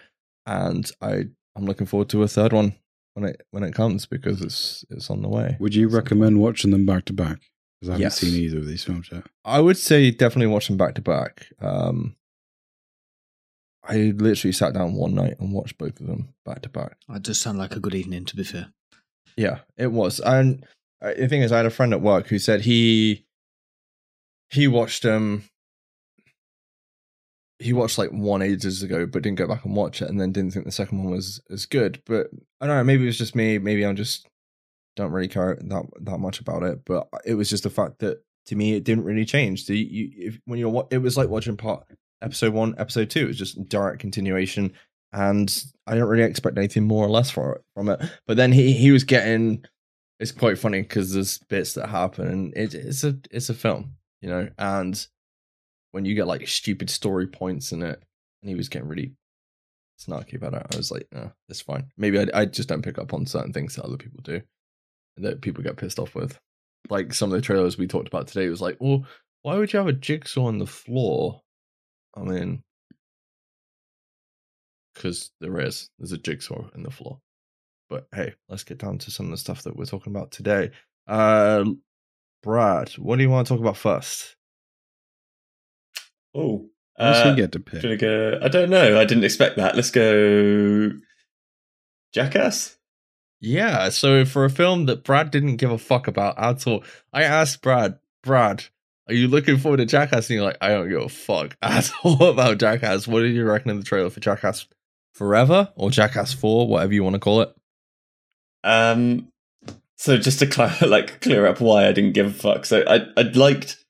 [0.47, 2.75] and I I'm looking forward to a third one
[3.14, 5.57] when it when it comes because it's it's on the way.
[5.61, 7.38] Would you recommend watching them back to back?
[7.81, 8.19] Because I haven't Yes.
[8.19, 9.25] seen either of these films yet.
[9.45, 11.47] I would say definitely watch them back to back.
[11.61, 12.16] Um,
[13.88, 16.96] I literally sat down one night and watched both of them back to back.
[17.09, 18.68] That does sound like a good evening, to be fair.
[19.37, 20.20] Yeah, it was.
[20.20, 20.64] And
[21.03, 23.27] uh, the thing is, I had a friend at work who said he
[24.51, 25.44] he watched um
[27.59, 30.33] he watched like one ages ago, but didn't go back and watch it, and then
[30.33, 32.03] didn't think the second one was as good.
[32.07, 32.29] But
[32.61, 32.85] I don't know.
[32.85, 33.59] Maybe it was just me.
[33.59, 34.27] Maybe I'm just
[34.96, 36.85] don't really care that that much about it.
[36.85, 39.66] But it was just the fact that to me, it didn't really change.
[39.66, 41.87] The you if, when you're it was like watching part
[42.27, 43.25] episode one, episode two.
[43.25, 44.73] It was just direct continuation,
[45.12, 48.01] and I don't really expect anything more or less for it from it.
[48.27, 49.65] But then he he was getting.
[50.19, 53.95] It's quite funny because there's bits that happen, and it, it's a it's a film,
[54.21, 55.07] you know, and
[55.93, 58.03] when you get like stupid story points in it,
[58.43, 59.12] and he was getting really
[59.99, 60.67] snarky about it.
[60.73, 61.87] I was like, no, it's fine.
[61.97, 64.43] Maybe I, I just don't pick up on certain things that other people do,
[65.17, 66.39] that people get pissed off with.
[66.91, 69.05] Like some of the trailers we talked about today was like, well,
[69.43, 71.43] why would you have a jigsaw on the floor?
[72.16, 72.62] I mean,
[74.94, 75.90] because there is.
[75.98, 77.20] There's a jigsaw in the floor.
[77.88, 80.70] But hey, let's get down to some of the stuff that we're talking about today.
[81.07, 81.64] Uh,
[82.42, 84.37] Brad, what do you want to talk about first?
[86.35, 87.81] Oh, What does uh, he get to pick?
[87.81, 88.40] should I go?
[88.42, 88.98] I don't know.
[88.98, 89.76] I didn't expect that.
[89.76, 90.92] Let's go.
[92.12, 92.76] Jackass.
[93.40, 97.22] Yeah, so for a film that Brad didn't give a fuck about at all, I
[97.22, 98.64] asked Brad, Brad,
[99.09, 100.29] are you looking forward to Jackass?
[100.29, 103.07] And you're like, I don't give a fuck at all about Jackass.
[103.07, 104.66] What did you reckon of the trailer for Jackass
[105.14, 107.55] Forever or Jackass 4, whatever you want to call it?
[108.64, 109.29] Um,
[109.97, 112.66] so just to clear, like clear up why I didn't give a fuck.
[112.66, 113.83] So I I liked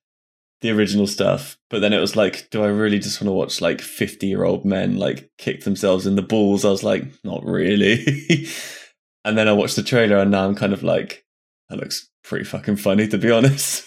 [0.61, 3.61] the original stuff, but then it was like, do I really just want to watch
[3.61, 6.65] like fifty year old men like kick themselves in the balls?
[6.65, 8.47] I was like, not really.
[9.25, 11.25] and then I watched the trailer, and now I'm kind of like,
[11.69, 13.85] That looks pretty fucking funny, to be honest.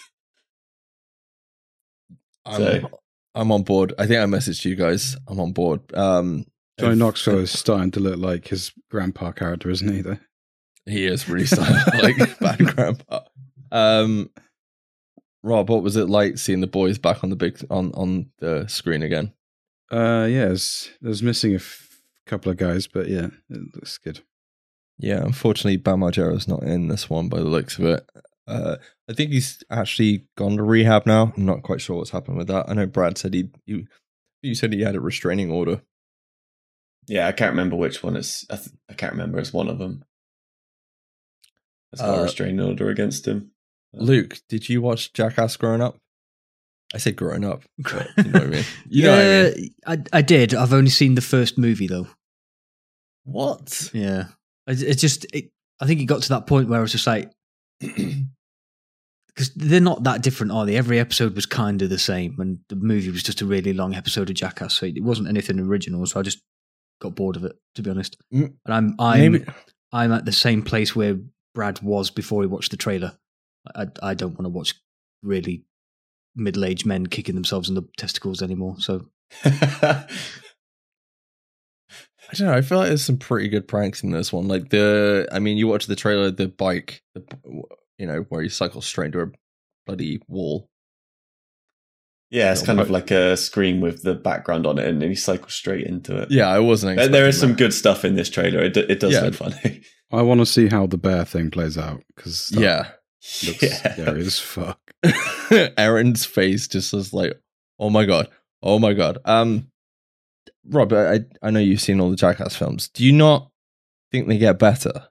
[2.49, 2.99] I'm, So-
[3.35, 3.93] I'm on board.
[3.97, 5.15] I think I messaged you guys.
[5.27, 5.81] I'm on board.
[5.95, 6.45] Um,
[6.79, 10.01] Johnny Knoxville is starting to look like his grandpa character, isn't he?
[10.01, 10.17] Though?
[10.85, 13.19] He is really starting like bad grandpa.
[13.71, 14.29] Um,
[15.43, 18.65] Rob, what was it like seeing the boys back on the big on on the
[18.67, 19.33] screen again?
[19.91, 24.21] Uh, yeah, there's, there's missing a f- couple of guys, but yeah, it looks good.
[24.99, 28.09] Yeah, unfortunately, Bam Margera's not in this one by the looks of it.
[28.49, 28.77] Uh,
[29.09, 31.31] I think he's actually gone to rehab now.
[31.37, 32.67] I'm not quite sure what's happened with that.
[32.69, 33.85] I know Brad said he you
[34.41, 35.81] you said he had a restraining order.
[37.07, 38.45] Yeah, I can't remember which one it's.
[38.49, 39.39] I, th- I can't remember.
[39.39, 40.03] It's one of them.
[41.91, 43.51] It's got Uh, a restraining order against him.
[43.93, 45.97] Luke, did you watch Jackass growing up?
[46.93, 47.63] I said growing up.
[47.79, 48.63] but you know what I mean.
[48.89, 49.69] You know yeah, what I mean.
[50.13, 50.53] I, I did.
[50.53, 52.07] I've only seen the first movie though.
[53.23, 53.89] What?
[53.93, 54.25] Yeah,
[54.67, 55.25] it, it just.
[55.33, 57.31] It, I think it got to that point where I was just like,
[59.33, 60.75] because they're not that different, are they?
[60.75, 63.95] Every episode was kind of the same, and the movie was just a really long
[63.95, 66.05] episode of Jackass, so it wasn't anything original.
[66.05, 66.39] So I just
[67.01, 68.17] got bored of it, to be honest.
[68.33, 69.45] Mm, And I'm I'm Maybe
[69.91, 71.17] I'm at the same place where
[71.55, 73.17] Brad was before he watched the trailer.
[73.75, 74.75] I I don't want to watch
[75.23, 75.63] really
[76.35, 78.75] middle aged men kicking themselves in the testicles anymore.
[78.79, 79.09] So
[82.31, 82.53] I don't know.
[82.53, 84.47] I feel like there's some pretty good pranks in this one.
[84.47, 87.23] Like the, I mean, you watch the trailer, the bike, the,
[87.99, 89.27] you know, where he cycles straight into a
[89.85, 90.69] bloody wall.
[92.31, 95.15] yeah, it's kind of like a screen with the background on it, and then he
[95.15, 96.31] cycles straight into it.
[96.31, 96.97] Yeah, I wasn't.
[96.97, 98.59] There- there is expecting some good stuff in this trailer.
[98.61, 99.21] It, it does Yeah.
[99.21, 99.81] look funny.
[100.11, 102.51] I want to see how the bear thing plays out because.
[102.55, 102.87] Yeah,
[103.45, 103.93] looks yeah.
[103.93, 104.79] scary as fuck.
[105.77, 107.33] Aaron's face just was like,
[107.79, 108.27] "Oh my god,
[108.63, 109.67] oh my god." Um,
[110.65, 112.89] Rob, I I know you've seen all the Jackass films.
[112.89, 113.49] Do you not
[114.11, 115.08] think they get better?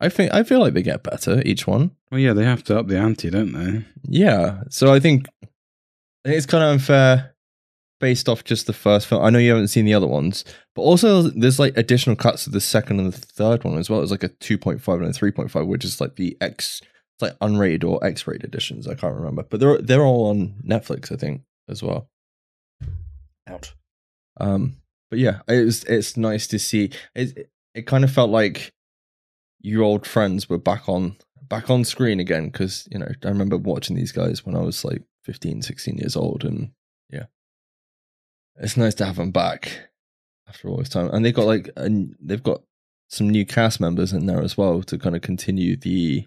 [0.00, 1.92] I think I feel like they get better each one.
[2.10, 3.84] Well, yeah, they have to up the ante, don't they?
[4.02, 4.62] Yeah.
[4.68, 5.26] So I think,
[6.24, 7.34] it's kind of unfair
[8.00, 9.24] based off just the first film.
[9.24, 12.52] I know you haven't seen the other ones, but also there's like additional cuts of
[12.52, 14.02] the second and the third one as well.
[14.02, 17.84] It's like a 2.5 and a 3.5, which is like the X, it's like unrated
[17.84, 18.86] or X rated editions.
[18.86, 22.08] I can't remember, but they're they're all on Netflix, I think, as well.
[23.48, 23.72] Out.
[24.38, 24.76] Um,
[25.10, 26.90] but yeah, it was it's nice to see.
[27.14, 28.72] It it kind of felt like
[29.66, 31.16] your old friends were back on
[31.48, 34.84] back on screen again because you know i remember watching these guys when i was
[34.84, 36.70] like 15 16 years old and
[37.10, 37.24] yeah.
[38.58, 39.90] It's nice to have them back
[40.48, 41.10] after all this time.
[41.12, 42.62] And they've got like they've got
[43.08, 46.26] some new cast members in there as well to kind of continue the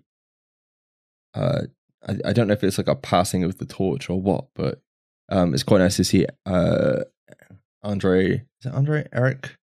[1.33, 1.61] uh
[2.07, 4.81] I, I don't know if it's like a passing of the torch or what but
[5.29, 7.03] um it's quite nice to see uh
[7.81, 9.07] andre is it andre?
[9.13, 9.55] Eric?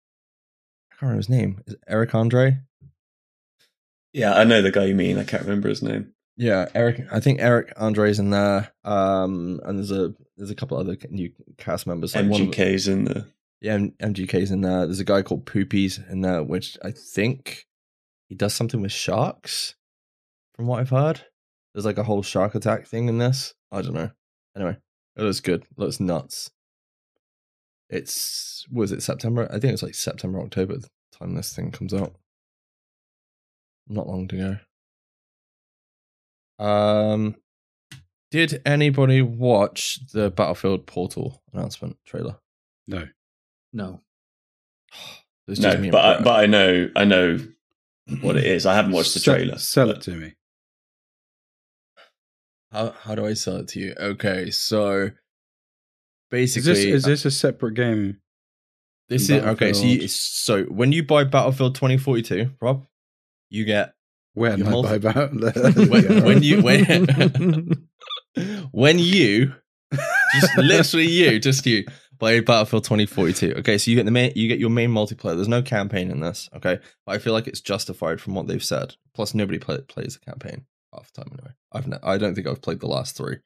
[0.91, 1.61] I can't remember his name.
[1.67, 2.59] Is eric andre
[4.15, 5.17] Yeah, I know the guy you mean.
[5.17, 6.13] I can't remember his name.
[6.37, 7.01] Yeah, Eric.
[7.11, 8.71] I think Eric Andre's in there.
[8.85, 12.15] Um, and there's a there's a couple other new cast members.
[12.15, 13.25] Like MGK's in there.
[13.59, 14.85] yeah, MGK's in there.
[14.85, 17.67] There's a guy called Poopies in there, which I think
[18.29, 19.75] he does something with sharks.
[20.53, 21.25] From what I've heard,
[21.73, 23.53] there's like a whole shark attack thing in this.
[23.69, 24.11] I don't know.
[24.55, 24.77] Anyway,
[25.17, 25.63] it looks good.
[25.63, 26.51] It looks nuts.
[27.89, 29.49] It's was it September?
[29.51, 30.77] I think it's like September October
[31.11, 32.15] time this thing comes out.
[33.87, 34.59] Not long to
[36.59, 36.63] go.
[36.65, 37.35] Um,
[38.31, 42.37] did anybody watch the Battlefield Portal announcement trailer?
[42.87, 43.07] No.
[43.73, 44.01] no,
[45.47, 47.37] It's No, me but I, but I know I know
[48.21, 48.65] what it is.
[48.65, 49.57] I haven't watched the trailer.
[49.57, 50.33] Sell but- it to me.
[52.71, 53.93] how how do I sell it to you?
[53.99, 55.11] Okay, so Is
[56.31, 58.21] basically, this is this a separate game?
[59.07, 59.71] This is okay.
[59.73, 62.87] So, you, so when you buy Battlefield 2042, Rob,
[63.49, 63.93] you get
[64.35, 67.87] When Your I multi- when, when you when
[68.71, 69.53] when you
[70.33, 71.85] just literally you just you
[72.19, 73.53] play Battlefield 2042.
[73.59, 75.35] Okay, so you get the main you get your main multiplayer.
[75.35, 76.49] There's no campaign in this.
[76.53, 78.95] Okay, but I feel like it's justified from what they've said.
[79.13, 81.53] Plus, nobody play, plays the campaign half the time anyway.
[81.71, 83.37] I've ne- I don't think I've played the last three.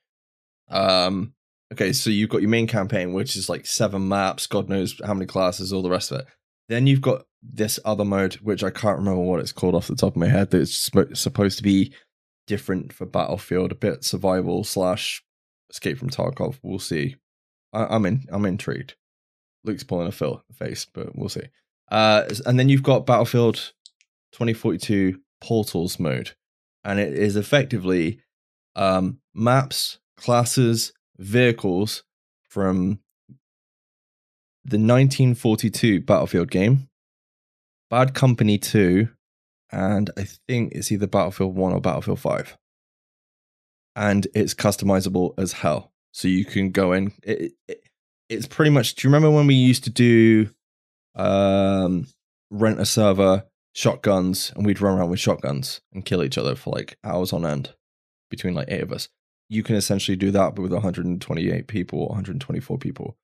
[0.69, 1.33] Um.
[1.71, 5.13] Okay, so you've got your main campaign, which is like seven maps, God knows how
[5.13, 6.25] many classes, all the rest of it.
[6.69, 9.95] Then you've got this other mode, which I can't remember what it's called off the
[9.95, 10.51] top of my head.
[10.51, 10.73] That's
[11.13, 11.93] supposed to be
[12.47, 15.23] different for Battlefield, a bit survival slash
[15.69, 16.60] Escape from Tarkov.
[16.63, 17.15] We'll see.
[17.73, 18.23] I- I'm in.
[18.32, 18.95] I'm intrigued.
[19.63, 21.49] Luke's pulling a Phil face, but we'll see.
[21.91, 23.55] Uh, and then you've got Battlefield
[24.32, 26.32] 2042 Portals mode,
[26.84, 28.21] and it is effectively
[28.75, 32.03] um, maps, classes, vehicles
[32.47, 32.99] from
[34.63, 36.89] the 1942 Battlefield game,
[37.89, 39.09] Bad Company 2,
[39.71, 42.57] and I think it's either Battlefield 1 or Battlefield 5.
[43.95, 45.91] And it's customizable as hell.
[46.11, 47.13] So you can go in.
[47.23, 47.83] It, it,
[48.29, 48.95] it's pretty much.
[48.95, 50.49] Do you remember when we used to do
[51.15, 52.07] um,
[52.49, 56.71] rent a server, shotguns, and we'd run around with shotguns and kill each other for
[56.71, 57.73] like hours on end
[58.29, 59.09] between like eight of us?
[59.49, 63.17] You can essentially do that, but with 128 people, 124 people.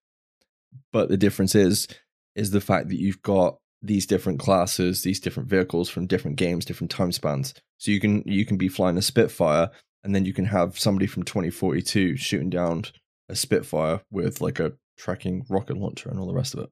[0.92, 1.88] But the difference is,
[2.36, 6.66] is the fact that you've got these different classes, these different vehicles from different games,
[6.66, 7.54] different time spans.
[7.78, 9.70] So you can you can be flying a Spitfire,
[10.04, 12.86] and then you can have somebody from 2042 shooting down
[13.30, 16.70] a Spitfire with like a tracking rocket launcher and all the rest of it.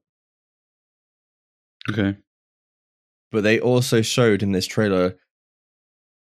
[1.90, 2.16] Okay.
[3.30, 5.16] But they also showed in this trailer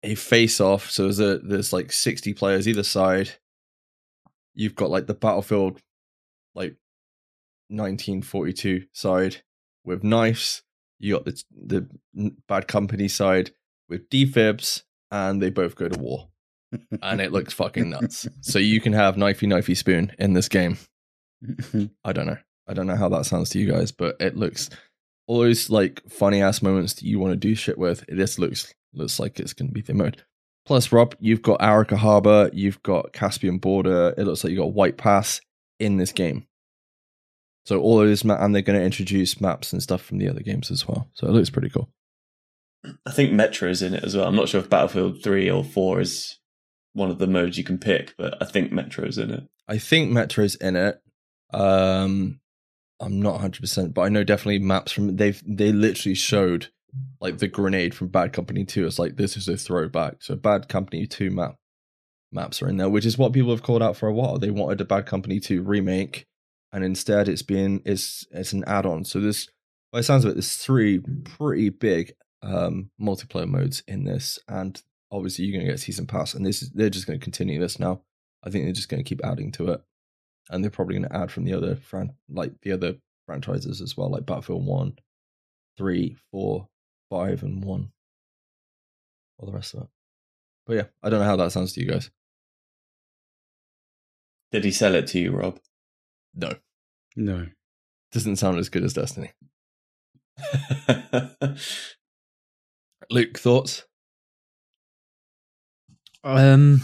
[0.04, 0.92] a face off.
[0.92, 3.32] So there's a there's like 60 players either side.
[4.54, 5.82] You've got like the battlefield
[6.56, 6.76] like
[7.70, 9.38] 1942 side
[9.84, 10.64] with knives.
[11.00, 11.44] You got the
[12.14, 13.52] the bad company side
[13.88, 16.30] with defibs, and they both go to war,
[17.02, 18.28] and it looks fucking nuts.
[18.42, 20.78] So you can have knifey knifey spoon in this game.
[22.04, 22.38] I don't know.
[22.68, 24.70] I don't know how that sounds to you guys, but it looks
[25.28, 28.04] all those like funny ass moments that you want to do shit with.
[28.08, 30.24] This looks looks like it's going to be the mode.
[30.66, 34.14] Plus, Rob, you've got Arica Harbor, you've got Caspian Border.
[34.18, 35.42] It looks like you got White Pass
[35.80, 36.46] in this game.
[37.70, 40.28] So all of this, ma- and they're going to introduce maps and stuff from the
[40.28, 41.08] other games as well.
[41.14, 41.88] So it looks pretty cool.
[43.06, 44.26] I think Metro is in it as well.
[44.26, 46.40] I'm not sure if Battlefield 3 or 4 is
[46.94, 49.44] one of the modes you can pick, but I think Metro's in it.
[49.68, 51.00] I think Metro's in it.
[51.54, 52.40] Um,
[53.00, 56.70] I'm not 100, percent but I know definitely maps from they've they literally showed
[57.22, 58.88] like the grenade from Bad Company 2.
[58.88, 60.24] It's like this is a throwback.
[60.24, 61.58] So Bad Company 2 map
[62.32, 64.40] maps are in there, which is what people have called out for a while.
[64.40, 66.26] They wanted a Bad Company 2 remake,
[66.72, 69.06] and instead it's been it's it's an add-on.
[69.06, 69.50] So this
[69.92, 75.46] by sounds of it, there's three pretty big um multiplayer modes in this, and obviously
[75.46, 78.02] you're gonna get season pass, and this is they're just gonna continue this now.
[78.44, 79.82] I think they're just gonna keep adding to it.
[80.50, 84.10] And they're probably gonna add from the other fran- like the other franchises as well,
[84.10, 84.98] like Battlefield One,
[85.78, 86.70] Three, Four,
[87.10, 87.92] Five, and One.
[89.38, 89.90] All the rest of it.
[90.66, 92.10] But yeah, I don't know how that sounds to you guys.
[94.52, 95.60] Did he sell it to you, Rob?
[96.36, 96.54] No.
[97.16, 97.48] no.
[98.12, 99.32] Doesn't sound as good as Destiny.
[103.12, 103.86] Luke, thoughts?
[106.24, 106.82] Um,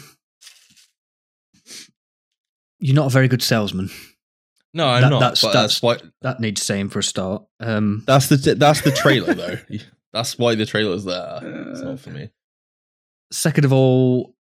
[2.79, 3.89] you're not a very good salesman.
[4.73, 5.19] No, I'm That- not.
[5.19, 7.45] that's- but that's- that's why That needs saying for a start.
[7.59, 9.57] Um, that's the that's the trailer though.
[10.13, 11.39] That's why the trailer's there.
[11.43, 12.29] It's not for me.
[13.33, 14.33] second of all,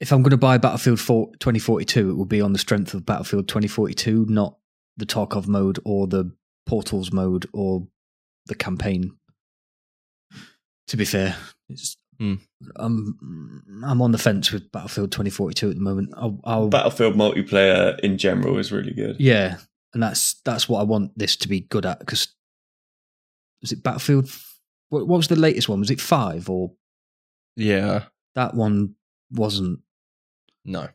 [0.00, 3.04] if I'm going to buy Battlefield 4, 2042, it will be on the strength of
[3.06, 4.56] Battlefield 2042, not
[4.96, 6.32] the Tarkov mode or the
[6.66, 7.86] Portals mode or
[8.46, 9.16] the campaign.
[10.88, 11.36] To be fair,
[11.68, 12.34] it's, Hmm.
[12.76, 16.10] I'm I'm on the fence with Battlefield 2042 at the moment.
[16.14, 19.16] I'll, I'll Battlefield multiplayer in general is really good.
[19.18, 19.56] yeah,
[19.94, 22.28] and that's that's what I want this to be good at because
[23.62, 24.28] was it Battlefield?
[24.90, 25.80] What, what was the latest one?
[25.80, 26.72] Was it five or
[27.56, 28.04] Yeah.
[28.34, 28.96] that one
[29.32, 29.80] wasn't?
[30.64, 30.88] No.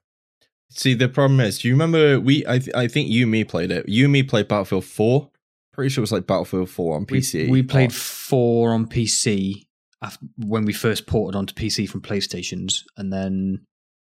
[0.69, 2.45] See, the problem is, do you remember we?
[2.47, 3.87] I th- I think you and me played it.
[3.87, 5.29] You and me played Battlefield Four.
[5.73, 7.49] Pretty sure it was like Battlefield Four on PC.
[7.49, 7.65] We, oh.
[7.65, 9.65] played Four on PC
[10.01, 13.65] after, when we first ported onto PC from PlayStations, and then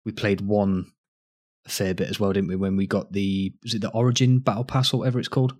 [0.06, 0.92] we played one
[1.66, 2.56] a fair bit as well, didn't we?
[2.56, 5.56] When we got the was it the Origin Battle Pass or whatever it's called?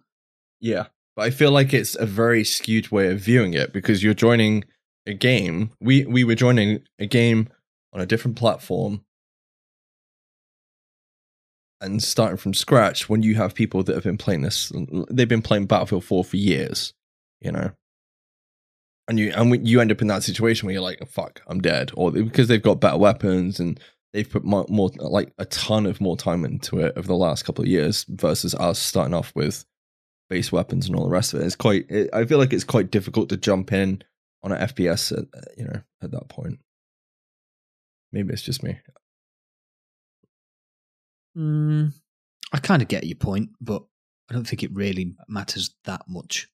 [0.60, 4.14] yeah, but I feel like it's a very skewed way of viewing it because you're
[4.14, 4.66] joining
[5.06, 5.72] a game.
[5.80, 7.50] We we were joining a game
[7.94, 9.04] on a different platform
[11.82, 14.72] and starting from scratch when you have people that have been playing this.
[15.10, 16.94] They've been playing Battlefield Four for years,
[17.42, 17.72] you know.
[19.08, 21.92] And you and you end up in that situation where you're like, "Fuck, I'm dead,"
[21.96, 23.80] or because they've got better weapons and
[24.14, 27.44] they've put more, more like a ton of more time into it over the last
[27.44, 29.66] couple of years versus us starting off with
[30.30, 31.46] base weapons and all the rest of it.
[31.46, 31.86] It's quite.
[31.90, 34.04] It, I feel like it's quite difficult to jump in
[34.44, 36.60] on an FPS, at, you know, at that point.
[38.12, 38.80] Maybe it's just me.
[41.40, 41.94] Mm,
[42.52, 43.84] I kind of get your point, but
[44.30, 46.48] I don't think it really matters that much.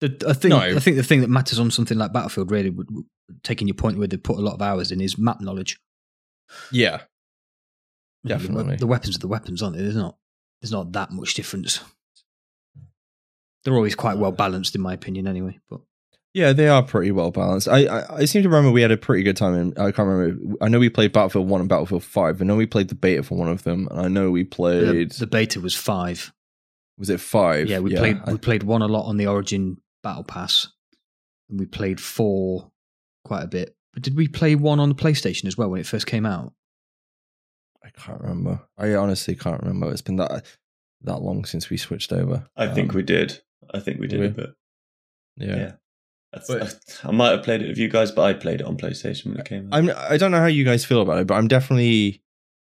[0.00, 0.58] The, I think No.
[0.58, 3.06] I think the thing that matters on something like Battlefield, really, would, would-
[3.42, 5.78] taking your point where they put a lot of hours in, is map knowledge.
[6.70, 7.00] Yeah, know,
[8.24, 8.76] the Definitely.
[8.76, 9.82] the, weapons are the weapons, aren't they?
[9.82, 10.16] There's not
[10.60, 11.80] there's not that much difference.
[13.62, 15.58] They're always quite well balanced, in my opinion, anyway.
[15.70, 15.80] But
[16.34, 17.68] yeah, they are pretty well balanced.
[17.68, 19.54] I, I I seem to remember we had a pretty good time.
[19.54, 20.56] In I can't remember.
[20.60, 22.42] I know we played Battlefield One and Battlefield Five.
[22.42, 25.12] I know we played the beta for one of them, and I know we played.
[25.12, 26.32] the beta was five.
[26.98, 27.68] was it five?
[27.68, 30.68] Yeah, we played I- we played one a lot on the Origin Battle Pass,
[31.48, 32.70] and we played four
[33.24, 33.76] quite a bit.
[33.92, 36.52] But did we play one on the PlayStation as well when it first came out?
[37.84, 38.60] I can't remember.
[38.78, 39.90] I honestly can't remember.
[39.92, 40.44] It's been that
[41.02, 42.46] that long since we switched over.
[42.56, 43.40] I think Um, we did.
[43.72, 44.26] I think we did we?
[44.26, 44.50] a bit.
[45.36, 45.56] Yeah.
[45.56, 45.72] Yeah.
[46.46, 49.26] But- I, might have played it with you guys, but I played it on PlayStation
[49.26, 49.78] when it came out.
[49.78, 49.90] I'm.
[49.96, 52.22] I don't know how you guys feel about it, but I'm definitely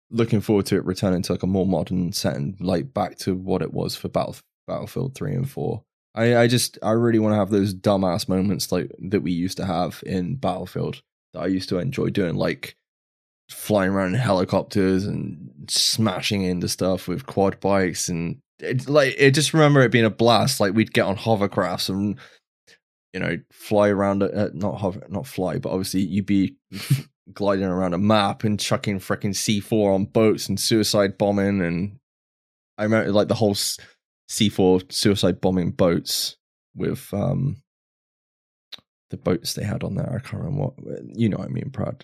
[0.09, 3.61] looking forward to it returning to like a more modern setting, like back to what
[3.61, 4.35] it was for Battle,
[4.67, 5.83] Battlefield Three and Four.
[6.15, 9.57] I, I just I really want to have those dumbass moments like that we used
[9.57, 11.01] to have in Battlefield
[11.33, 12.75] that I used to enjoy doing, like
[13.49, 19.31] flying around in helicopters and smashing into stuff with quad bikes and it, like it
[19.31, 20.59] just remember it being a blast.
[20.59, 22.17] Like we'd get on hovercrafts and
[23.13, 26.55] you know fly around uh, not hover not fly, but obviously you'd be
[27.33, 31.99] gliding around a map and chucking freaking C4 on boats and suicide bombing and
[32.77, 33.55] I remember like the whole
[34.29, 36.37] C4 suicide bombing boats
[36.75, 37.57] with um
[39.09, 40.09] the boats they had on there.
[40.09, 40.73] I can't remember what
[41.15, 42.03] you know what I mean, Brad.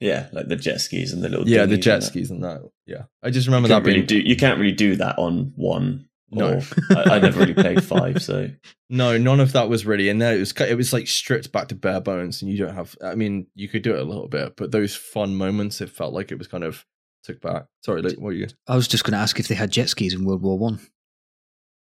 [0.00, 2.62] yeah, like the jet skis and the little Yeah, the jet and skis and that.
[2.84, 4.18] Yeah, I just remember that really being do.
[4.18, 6.05] You can't really do that on one.
[6.30, 6.60] No.
[6.90, 8.48] I, I never really played five, so
[8.90, 10.34] no, none of that was really in there.
[10.34, 12.96] It was it was like stripped back to bare bones, and you don't have.
[13.02, 16.14] I mean, you could do it a little bit, but those fun moments, it felt
[16.14, 16.84] like it was kind of
[17.22, 17.66] took back.
[17.84, 18.48] Sorry, like, what were you?
[18.66, 20.80] I was just going to ask if they had jet skis in World War One.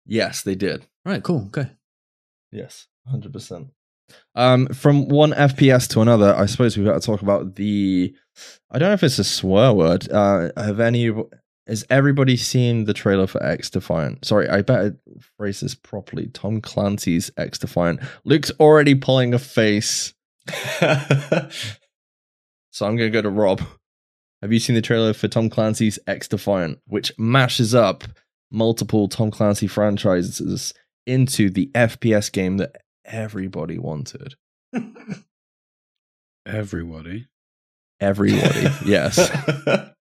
[0.07, 0.86] Yes, they did.
[1.05, 1.47] Right, cool.
[1.47, 1.70] Okay.
[2.53, 3.68] Yes, hundred percent.
[4.34, 8.14] Um, from one FPS to another, I suppose we've got to talk about the.
[8.70, 10.11] I don't know if it's a swear word.
[10.11, 11.11] Uh, have any?
[11.66, 14.24] Has everybody seen the trailer for XDefiant?
[14.24, 14.98] Sorry, I better
[15.38, 16.26] phrase this properly.
[16.26, 18.06] Tom Clancy's XDefiant.
[18.24, 20.12] Luke's already pulling a face,
[20.80, 21.48] so
[22.82, 23.62] I'm gonna go to Rob.
[24.42, 28.04] Have you seen the trailer for Tom Clancy's XDefiant, which mashes up
[28.50, 30.74] multiple Tom Clancy franchises
[31.06, 34.34] into the FPS game that everybody wanted?
[36.46, 37.28] Everybody.
[38.00, 39.30] Everybody, yes.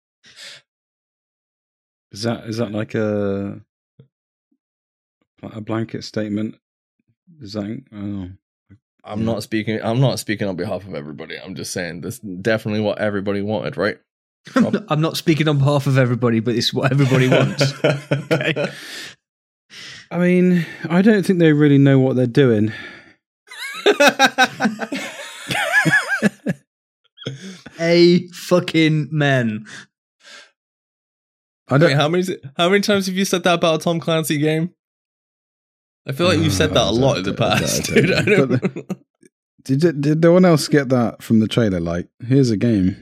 [2.14, 3.59] Is that is that like a
[5.41, 6.55] a blanket statement?
[7.41, 8.30] Is that oh
[9.05, 9.82] I'm not speaking.
[9.84, 11.38] I'm not speaking on behalf of everybody.
[11.38, 13.97] I'm just saying this is definitely what everybody wanted, right?
[14.55, 17.74] I'm not, I'm not speaking on behalf of everybody, but it's what everybody wants.
[18.34, 18.68] Okay.
[20.11, 22.72] I mean, I don't think they really know what they're doing.
[27.80, 29.66] A fucking man.
[31.70, 31.89] I don't.
[31.89, 32.24] Wait, how many?
[32.57, 34.74] How many times have you said that about a Tom Clancy game?
[36.07, 37.84] I feel like you've said that a Uh, lot in the I don't- I past,
[37.86, 38.14] dude.
[38.14, 38.91] I don't-
[39.64, 41.80] Did did no one else get that from the trailer?
[41.80, 43.01] Like, here's a game.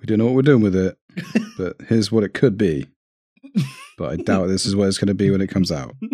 [0.00, 0.98] We don't know what we're doing with it,
[1.56, 2.86] but here's what it could be.
[3.96, 5.94] But I doubt this is what it's going to be when it comes out.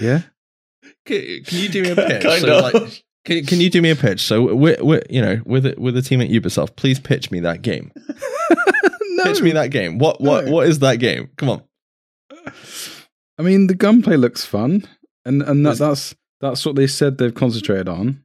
[0.00, 0.22] Yeah.
[1.06, 2.22] can, can you do me a pitch?
[2.22, 2.74] kind So, of.
[2.74, 4.20] like, can, can you do me a pitch?
[4.22, 7.40] So, we're, we're, you know, with it, with the team at Ubisoft, please pitch me
[7.40, 7.92] that game.
[8.08, 9.24] no.
[9.24, 9.98] Pitch me that game.
[9.98, 10.52] What what No.
[10.52, 11.28] what is that game?
[11.36, 11.62] Come on.
[13.38, 14.84] I mean, the gunplay looks fun,
[15.24, 18.24] and and that, that's that's what they said they've concentrated on.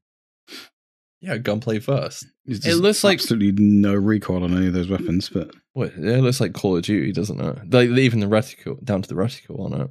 [1.21, 2.25] Yeah, gunplay first.
[2.45, 5.93] It looks like- absolutely no recoil on any of those weapons, but What?
[5.95, 7.71] It looks like Call of Duty, doesn't it?
[7.73, 9.89] Like even the reticle down to the reticle on it.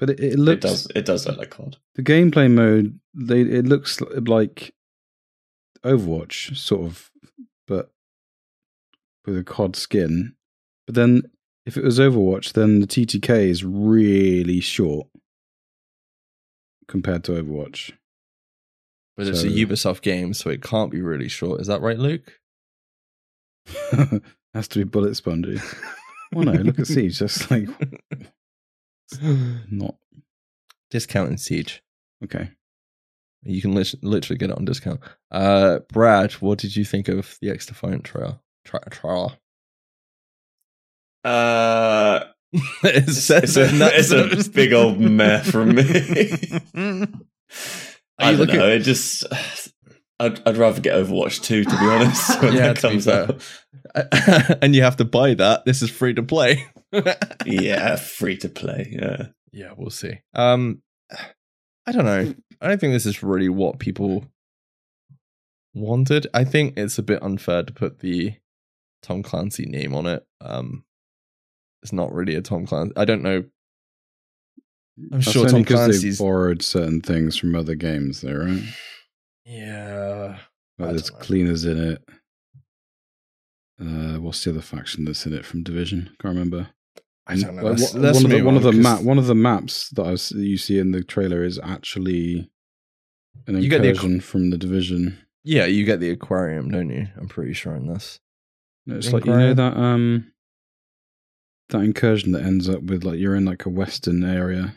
[0.00, 0.88] But it, it it looks does.
[0.96, 1.76] It does look like COD.
[1.94, 2.98] the gameplay mode.
[3.14, 4.74] They it looks like
[5.84, 7.10] Overwatch, sort of,
[7.68, 7.92] but
[9.26, 10.34] with a COD skin.
[10.86, 11.22] But then,
[11.66, 15.06] if it was Overwatch, then the TTK is really short
[16.88, 17.92] compared to Overwatch.
[19.16, 21.60] But it's a Ubisoft game, so it can't be really short.
[21.60, 22.40] Is that right, Luke?
[24.54, 25.60] Has to be bullet spongy.
[26.32, 27.18] Oh no, look at Siege.
[27.18, 27.68] Just like
[29.70, 29.96] not
[30.90, 31.82] Discount in Siege.
[32.24, 32.50] okay.
[33.42, 35.00] You can lit- literally get it on discount.
[35.30, 38.42] Uh, Brad, what did you think of the XDefiant trial?
[38.66, 39.34] Tri- trial.
[41.24, 42.20] Uh,
[42.84, 45.82] it's, it's a, it's a big old meh from me.
[46.74, 48.68] I don't looking- know.
[48.68, 49.24] It just.
[50.18, 53.42] I'd, I'd rather get Overwatch 2, to be honest, when Yeah, that comes out.
[54.62, 55.64] and you have to buy that.
[55.64, 56.66] This is free to play.
[57.46, 58.88] Yeah, free to play.
[58.90, 59.26] Yeah.
[59.52, 60.20] Yeah, we'll see.
[60.34, 60.82] Um,
[61.86, 62.34] I don't know.
[62.60, 64.26] I don't think this is really what people
[65.74, 66.26] wanted.
[66.34, 68.34] I think it's a bit unfair to put the
[69.02, 70.24] Tom Clancy name on it.
[70.40, 70.84] Um,
[71.82, 72.92] it's not really a Tom Clancy.
[72.96, 73.44] I don't know.
[75.12, 76.18] I'm That's sure only Tom 'cause Clancy's.
[76.18, 78.62] they borrowed certain things from other games, though, right?
[79.46, 80.38] Yeah,
[80.78, 82.04] I Like there's don't cleaners in it.
[83.80, 86.10] Uh, what's the other faction that's in it from Division?
[86.20, 86.68] Can't remember.
[87.30, 87.62] I don't know.
[87.62, 89.18] Well, Let's- one- let's one of the move one on, of the 'cause- map one
[89.18, 92.50] of the maps that I s you see in the trailer is actually
[93.46, 95.18] an You get the equ- incursion from the division.
[95.44, 97.08] Yeah, you get the aquarium, don't you?
[97.16, 98.20] I'm pretty sure in this.
[98.86, 100.32] No, It's like you know that um
[101.70, 104.74] that incursion that ends up with like you're in like a western area.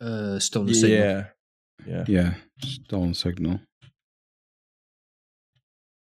[0.00, 0.98] Uh, stolen signal.
[0.98, 1.26] Yeah,
[1.86, 2.04] yeah.
[2.06, 3.60] Yeah, stolen signal.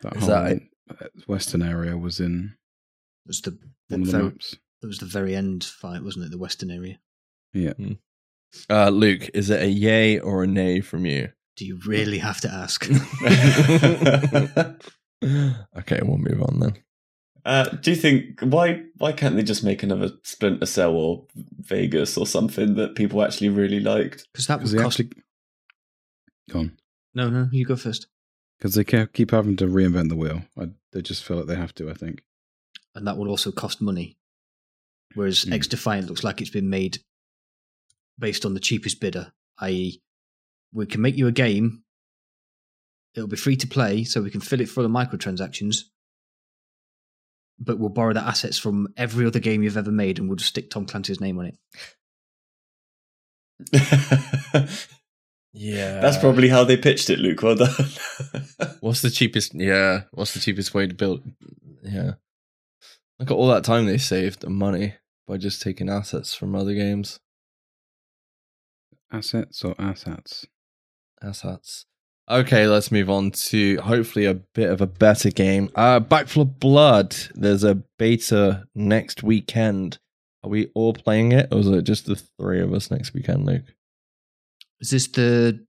[0.02, 2.59] That Is whole that uh, western area was in It
[3.30, 3.52] was the,
[3.88, 4.56] the one the very, maps.
[4.84, 6.32] it was the very end fight, wasn't it?
[6.32, 7.00] The western area.
[7.54, 7.74] Yeah,
[8.70, 11.30] Uh, Luke, is it a yay or a nay from you?
[11.56, 12.86] Do you really have to ask?
[15.78, 16.74] okay, we'll move on then.
[17.46, 21.26] Uh, do you think why why can't they just make another Splinter Cell or
[21.60, 24.28] Vegas or something that people actually really liked?
[24.34, 25.00] Because that was would they cost.
[25.00, 25.22] actually
[26.52, 26.78] gone
[27.14, 28.08] No, no, you go first.
[28.58, 30.44] because they ke- keep having to reinvent the wheel.
[30.58, 31.90] I, they just feel like they have to.
[31.90, 32.24] I think.
[32.96, 34.18] And that will also cost money.
[35.16, 35.54] Whereas Hmm.
[35.54, 37.00] XDefiant looks like it's been made
[38.18, 40.02] based on the cheapest bidder, i.e.,
[40.74, 41.84] we can make you a game.
[43.16, 45.86] It'll be free to play, so we can fill it full of microtransactions.
[47.60, 50.50] But we'll borrow the assets from every other game you've ever made, and we'll just
[50.50, 51.58] stick Tom Clancy's name on it.
[55.52, 57.42] Yeah, That's probably how they pitched it, Luke.
[57.42, 57.74] Well done.
[58.82, 59.56] What's the cheapest?
[59.56, 61.24] Yeah, what's the cheapest way to build?
[61.82, 62.14] Yeah,
[63.20, 64.96] look at all that time they saved and money
[65.28, 67.20] by just taking assets from other games.
[69.12, 70.46] Assets or assets?
[71.22, 71.86] Assets.
[72.30, 75.70] Okay, let's move on to hopefully a bit of a better game.
[75.74, 77.16] Uh, Back 4 Blood.
[77.34, 79.98] There's a beta next weekend.
[80.44, 83.46] Are we all playing it, or is it just the three of us next weekend,
[83.46, 83.74] Luke?
[84.80, 85.66] Is this the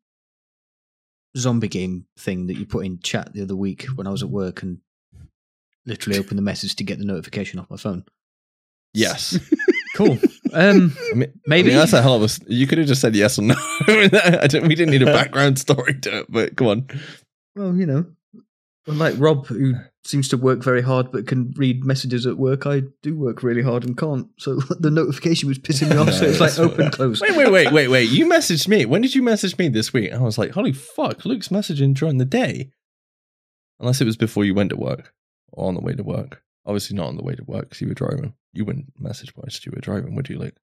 [1.36, 4.30] zombie game thing that you put in chat the other week when I was at
[4.30, 4.78] work and
[5.90, 8.04] literally open the message to get the notification off my phone?
[8.94, 9.38] Yes.
[9.96, 10.18] Cool.
[10.52, 11.70] Um, I mean, Maybe.
[11.70, 12.28] I mean, that's a hell of a.
[12.52, 13.54] You could have just said yes or no.
[13.88, 16.88] I don't, we didn't need a background story to it, but come on.
[17.56, 18.06] Well, you know,
[18.86, 19.74] unlike Rob, who
[20.04, 23.62] seems to work very hard but can read messages at work, I do work really
[23.62, 24.28] hard and can't.
[24.38, 26.12] So the notification was pissing me off.
[26.12, 26.90] so No, it's like open, fine.
[26.92, 27.20] close.
[27.20, 28.08] Wait, wait, wait, wait, wait.
[28.10, 28.86] You messaged me.
[28.86, 30.12] When did you message me this week?
[30.12, 32.70] I was like, holy fuck, Luke's messaging during the day.
[33.80, 35.12] Unless it was before you went to work
[35.52, 36.42] or on the way to work.
[36.66, 38.34] Obviously not on the way to work because you were driving.
[38.52, 40.56] You wouldn't message whilst you were driving, would you, Luke?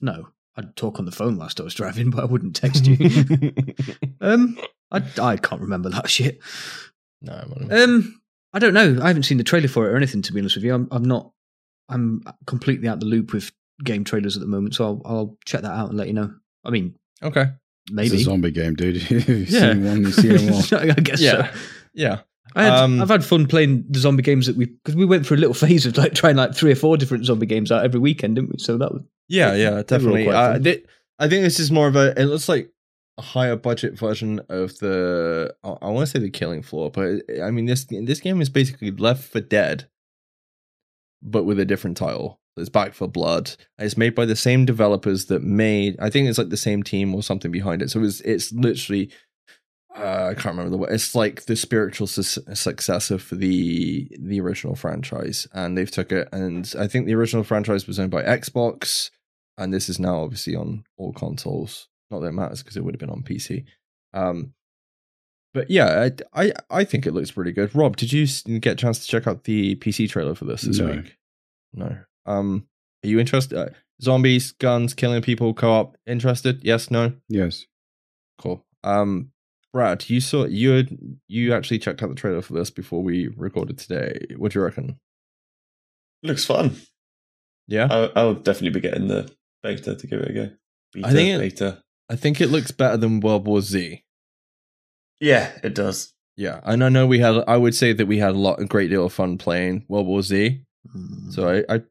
[0.00, 2.96] No, I'd talk on the phone whilst I was driving, but I wouldn't text you.
[4.20, 4.58] um,
[4.90, 6.40] I, I can't remember that shit.
[7.20, 8.20] no, I'm on Um,
[8.52, 8.98] I don't know.
[9.02, 10.22] I haven't seen the trailer for it or anything.
[10.22, 11.30] To be honest with you, I'm, I'm not.
[11.88, 13.52] I'm completely out the loop with
[13.84, 16.32] game trailers at the moment, so I'll, I'll check that out and let you know.
[16.64, 17.46] I mean, Okay.
[17.90, 18.22] maybe It's maybe.
[18.22, 19.10] a zombie game, dude.
[19.10, 19.72] You've Yeah.
[19.72, 20.90] seen one, you've seen them all.
[20.90, 21.52] I guess Yeah.
[21.52, 21.60] so.
[21.94, 22.20] Yeah.
[22.54, 25.26] I had, Um, I've had fun playing the zombie games that we because we went
[25.26, 27.84] through a little phase of like trying like three or four different zombie games out
[27.84, 28.58] every weekend, didn't we?
[28.58, 30.28] So that was Yeah, yeah, definitely.
[30.28, 30.84] Uh, thi-
[31.18, 32.18] I think this is more of a.
[32.20, 32.70] It looks like
[33.18, 35.54] a higher budget version of the.
[35.62, 37.86] I, I want to say the Killing Floor, but I mean this.
[37.88, 39.88] This game is basically Left 4 Dead,
[41.22, 42.40] but with a different title.
[42.56, 43.52] It's Back 4 Blood.
[43.78, 45.96] It's made by the same developers that made.
[45.98, 47.90] I think it's like the same team or something behind it.
[47.90, 49.10] So it's it's literally.
[49.96, 50.92] Uh, I can't remember the word.
[50.92, 52.22] It's like the spiritual su-
[52.54, 56.28] successor for the the original franchise, and they've took it.
[56.32, 59.10] And I think the original franchise was owned by Xbox
[59.58, 61.88] and this is now obviously on all consoles.
[62.10, 63.64] Not that it matters because it would have been on PC.
[64.14, 64.54] Um,
[65.54, 67.74] but yeah, I, I I think it looks pretty good.
[67.74, 68.26] Rob, did you
[68.60, 70.86] get a chance to check out the PC trailer for this this No.
[70.90, 71.16] week?
[71.74, 71.98] No.
[72.24, 72.66] Um,
[73.04, 73.58] are you interested?
[73.58, 73.68] Uh,
[74.00, 75.96] zombies, guns, killing people, co-op.
[76.06, 76.64] Interested?
[76.64, 77.12] Yes, no.
[77.28, 77.66] Yes.
[78.38, 78.64] Cool.
[78.84, 79.30] Um,
[79.72, 80.98] Brad, you saw you had,
[81.28, 84.26] you actually checked out the trailer for this before we recorded today.
[84.36, 84.98] What do you reckon?
[86.22, 86.76] Looks fun.
[87.68, 90.50] Yeah, I'll, I'll definitely be getting the beta to give it a go.
[90.92, 91.82] Beta, I think it- beta.
[92.10, 94.02] I think it looks better than World War Z.
[95.20, 96.12] Yeah, it does.
[96.36, 97.42] Yeah, and I know we had.
[97.48, 100.06] I would say that we had a lot, a great deal of fun playing World
[100.06, 100.62] War Z.
[100.94, 101.82] mm, So I, I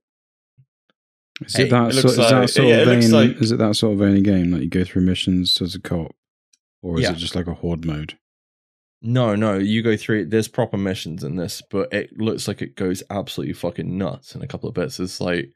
[1.46, 3.12] Is Hey, it that, it sort, looks is that sort yeah, of vein?
[3.12, 4.52] like- Is it that sort of vein of game?
[4.52, 6.14] Like you go through missions as a co-op,
[6.82, 7.12] or is Yeah.
[7.12, 8.18] it just like a horde mode?
[9.04, 10.26] no, no, you go through.
[10.28, 14.42] There's proper missions in this, but it looks like it goes absolutely fucking nuts in
[14.44, 15.00] a couple of bits.
[15.00, 15.54] It's like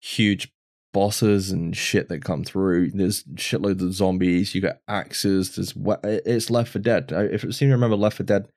[0.00, 0.52] huge
[0.94, 2.90] bosses and shit that come through.
[2.92, 4.54] There's shitloads of zombies.
[4.54, 5.56] You got axes.
[5.56, 7.12] There's we- it's Left 4 Dead.
[7.12, 8.48] I, if it seem to remember Left 4 Dead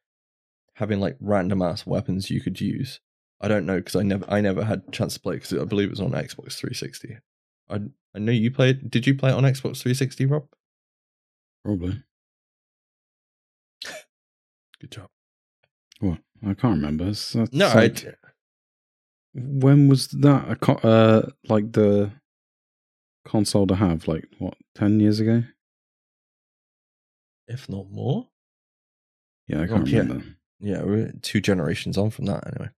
[0.75, 2.99] having like random ass weapons you could use.
[3.41, 5.65] I don't know because I never I never had a chance to play because I
[5.65, 7.17] believe it was on Xbox 360.
[7.69, 7.79] I
[8.15, 8.91] I know you played.
[8.91, 10.45] Did you play it on Xbox 360, Rob?
[11.63, 12.01] Probably.
[14.79, 15.07] Good job.
[15.99, 16.19] What?
[16.43, 17.07] I can't remember.
[17.09, 18.13] It's, that's No, like- I,
[19.33, 20.49] When was that?
[20.49, 22.11] A co- uh, like the
[23.25, 24.07] console to have?
[24.07, 24.55] Like what?
[24.75, 25.43] Ten years ago?
[27.47, 28.27] If not more.
[29.47, 29.99] Yeah, I Oh, can't yeah.
[29.99, 30.25] remember.
[30.59, 32.69] Yeah, we're two generations on from that anyway.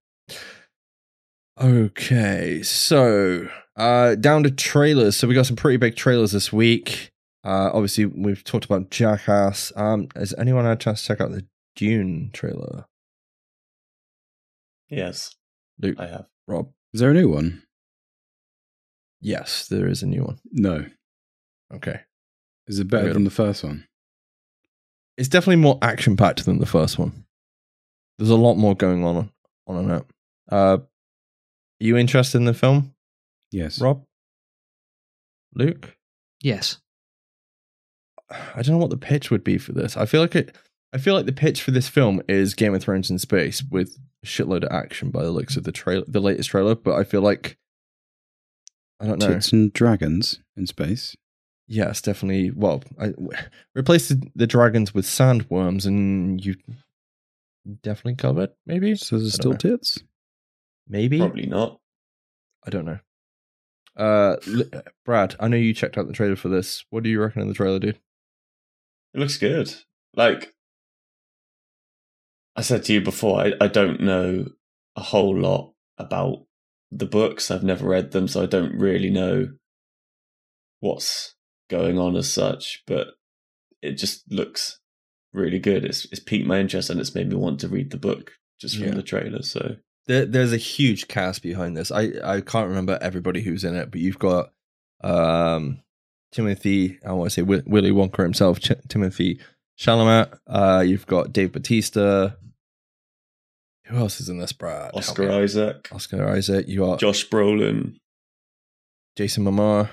[1.60, 5.16] Okay, so uh down to trailers.
[5.16, 7.12] So we got some pretty big trailers this week.
[7.44, 9.72] Uh obviously we've talked about Jackass.
[9.76, 12.86] Um has anyone had a chance to check out the Dune trailer?
[14.88, 15.34] Yes,
[15.80, 16.26] Luke, I have.
[16.46, 16.70] Rob.
[16.92, 17.62] Is there a new one?
[19.20, 20.38] Yes, there is a new one.
[20.52, 20.86] No.
[21.72, 22.00] Okay.
[22.66, 23.12] Is it better Okay.
[23.14, 23.86] than the first one?
[25.16, 27.24] It's definitely more action packed than the first one.
[28.18, 29.30] There's a lot more going on
[29.66, 30.10] on and out.
[30.50, 32.94] Uh are you interested in the film,
[33.50, 33.80] Yes.
[33.80, 34.04] Rob?
[35.54, 35.96] Luke?
[36.40, 36.78] Yes.
[38.54, 39.96] I don't know what the pitch would be for this.
[39.96, 40.56] I feel like it.
[40.92, 43.96] I feel like the pitch for this film is Game of Thrones in space with
[44.22, 46.74] a shitload of action by the looks of the trailer, the latest trailer.
[46.74, 47.58] But I feel like
[49.00, 49.28] I don't know.
[49.34, 51.16] Tits and dragons in space.
[51.66, 52.50] Yes, definitely.
[52.50, 53.12] Well, I
[53.74, 56.54] replace the, the dragons with sandworms, and you
[57.82, 58.50] definitely covered.
[58.66, 59.76] Maybe, So there's still don't know.
[59.76, 59.98] tits.
[60.86, 61.18] maybe.
[61.18, 61.80] Probably not.
[62.66, 62.98] I don't know.
[63.96, 64.36] Uh,
[65.04, 66.84] Brad, I know you checked out the trailer for this.
[66.90, 67.98] What do you reckon of the trailer, dude?
[69.14, 69.72] It looks good.
[70.14, 70.52] Like
[72.56, 74.46] I said to you before, I, I don't know
[74.96, 76.46] a whole lot about
[76.90, 77.50] the books.
[77.50, 79.48] I've never read them, so I don't really know
[80.80, 81.34] what's
[81.70, 82.82] going on as such.
[82.86, 83.08] But
[83.82, 84.80] it just looks
[85.32, 85.84] really good.
[85.84, 88.76] It's it's piqued my interest and it's made me want to read the book just
[88.76, 88.94] from Yeah.
[88.94, 89.42] the trailer.
[89.42, 91.90] So there, there's a huge cast behind this.
[91.90, 94.52] I, I can't remember everybody who's in it, but you've got
[95.02, 95.82] um,
[96.34, 99.38] Timothy, I want to say Willy Wonka himself, Ch- Timothy
[99.78, 100.36] Chalamet.
[100.46, 102.36] Uh, you've got Dave Bautista.
[103.86, 104.90] Who else is in this, Brad?
[104.94, 105.30] Oscar.
[105.30, 106.66] Isaac, Oscar Isaac.
[106.68, 107.96] You are Josh Brolin,
[109.16, 109.88] Jason Momoa,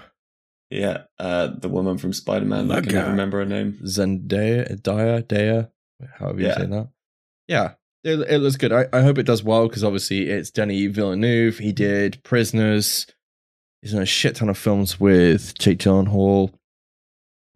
[0.70, 2.72] yeah, uh, the woman from Spider Man.
[2.72, 3.80] I can never remember her name.
[3.84, 5.70] Zendaya, Daya, Daya,
[6.18, 6.58] however you Yeah.
[6.58, 6.88] say that.
[7.48, 7.74] Yeah,
[8.04, 8.72] it, it looks good.
[8.72, 11.58] I, I hope it does well because obviously it's Denis Villeneuve.
[11.60, 13.06] He did Prisoners.
[13.82, 16.54] He's in a shit ton of films with Jake Gyllenhaal.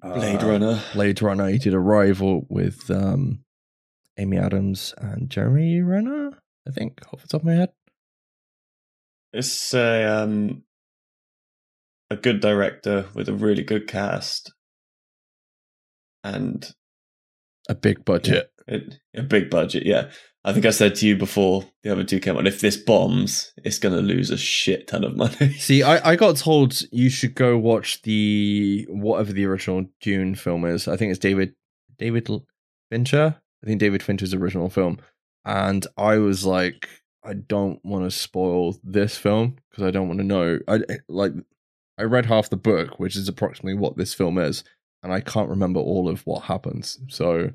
[0.01, 0.81] Blade Uh, Runner.
[0.93, 1.49] Blade Runner.
[1.49, 3.43] He did Arrival with um,
[4.17, 6.31] Amy Adams and Jeremy Renner.
[6.67, 7.69] I think off the top of my head.
[9.33, 10.63] It's a um
[12.09, 14.53] a good director with a really good cast
[16.23, 16.71] and
[17.67, 18.51] A big budget.
[18.67, 19.85] it, a big budget.
[19.85, 20.09] Yeah,
[20.45, 22.45] I think I said to you before the other two came on.
[22.45, 25.53] If this bombs, it's going to lose a shit ton of money.
[25.57, 30.63] See, I, I got told you should go watch the whatever the original Dune film
[30.65, 30.87] is.
[30.87, 31.55] I think it's David
[31.97, 32.29] David
[32.91, 33.35] Fincher.
[33.63, 34.99] I think David Fincher's original film,
[35.45, 36.89] and I was like,
[37.23, 40.59] I don't want to spoil this film because I don't want to know.
[40.67, 41.31] I like,
[41.97, 44.63] I read half the book, which is approximately what this film is,
[45.01, 46.99] and I can't remember all of what happens.
[47.09, 47.49] So.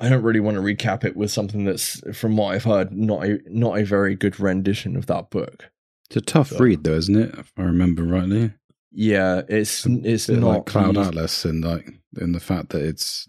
[0.00, 3.24] I don't really want to recap it with something that's, from what I've heard, not
[3.24, 5.70] a not a very good rendition of that book.
[6.08, 7.34] It's a tough So- read, though, isn't it?
[7.38, 8.52] If I remember rightly.
[8.90, 11.90] Yeah, it's it's Bit not like Cloud the- Atlas, and like
[12.20, 13.26] in the fact that it's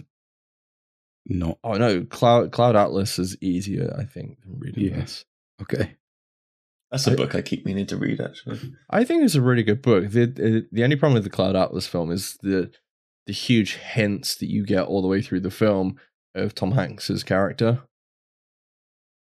[1.28, 5.00] not Oh no, Cloud Cloud Atlas is easier, I think, than reading Yeah.
[5.02, 5.26] this.
[5.62, 5.96] okay.
[6.92, 8.22] That's a I- book I keep meaning to read.
[8.22, 8.60] Actually,
[8.90, 10.10] I think it's a really good book.
[10.12, 12.72] The, the the only problem with the Cloud Atlas film is the
[13.26, 15.96] the huge hints that you get all the way through the film
[16.36, 17.82] of Tom Hanks's character.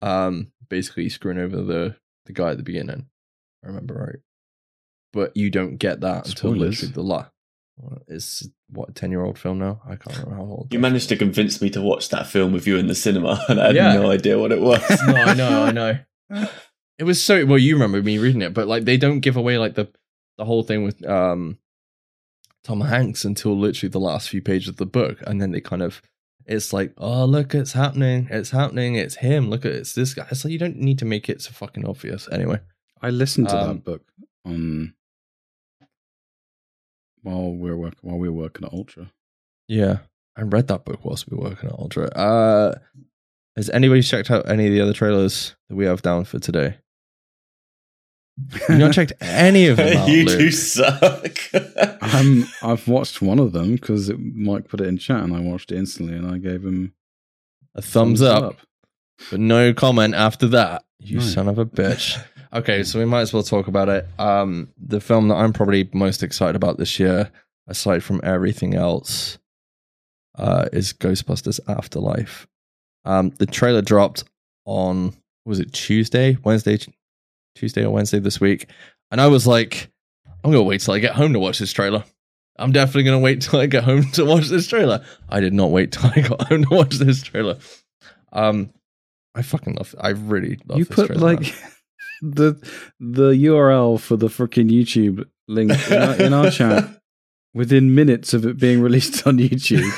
[0.03, 1.97] Um, basically screwing over the
[2.27, 3.07] the guy at the beginning.
[3.65, 4.21] I remember right,
[5.13, 6.83] but you don't get that until Spoilers.
[6.83, 7.27] literally the la.
[8.07, 9.81] It's what a ten year old film now.
[9.85, 10.69] I can't remember how old.
[10.73, 13.61] you managed to convince me to watch that film with you in the cinema, and
[13.61, 13.95] I had Yeah.
[13.95, 14.83] no idea what it was.
[15.07, 15.99] no, I know, I know.
[16.97, 17.59] It was so well.
[17.59, 19.89] You remember me reading it, but like they don't give away like the
[20.39, 21.59] the whole thing with um
[22.63, 25.83] Tom Hanks until literally the last few pages of the book, and then they kind
[25.83, 26.01] of
[26.47, 29.51] it's like, oh look, it's happening, it's happening, it's him.
[29.51, 30.27] Look at it, it's this guy.
[30.31, 32.29] It's like you don't need to make it so fucking obvious.
[32.31, 32.61] Anyway,
[33.03, 34.03] I listened to Um, that book
[34.45, 34.95] on
[37.23, 39.11] while we were work, while we were working at Ultra.
[39.69, 39.99] yeah,
[40.37, 42.09] I read that book whilst we were working at Ultra.
[42.09, 42.75] Uh,
[43.57, 46.77] has anybody checked out any of the other trailers that we have down for today?
[48.69, 50.39] You not checked any of them out, you Luke.
[50.39, 51.39] two suck.
[52.15, 55.71] um, I've watched one of them because Mike put it in chat, and I watched
[55.73, 56.93] it instantly, and I gave him
[57.75, 58.57] A thumbs, up.
[59.31, 60.85] But no comment after that.
[60.99, 61.25] You No.
[61.25, 62.21] son of a bitch.
[62.55, 64.07] Okay, so we might as well talk about it.
[64.17, 67.33] Um, the film that I'm probably most excited about this year,
[67.67, 69.39] aside from everything else,
[70.39, 72.47] uh, is Ghostbusters Afterlife.
[73.05, 74.23] Um, the trailer dropped
[74.67, 75.15] on
[75.45, 76.79] was it Tuesday, Wednesday,
[77.55, 78.69] Tuesday or Wednesday this week,
[79.11, 79.91] and I was like,
[80.43, 82.05] I'm gonna wait till I get home to watch this trailer.
[82.59, 85.05] I'm definitely gonna wait till I get home to watch this trailer.
[85.29, 87.59] I did not wait till I got home to watch this trailer.
[88.33, 88.71] Um,
[89.35, 89.95] I fucking love.
[89.99, 90.79] I really love.
[90.79, 91.73] you this put trailer, like man.
[92.23, 97.01] the the URL for the freaking YouTube link in our, in our chat
[97.55, 99.91] within minutes of it being released on YouTube.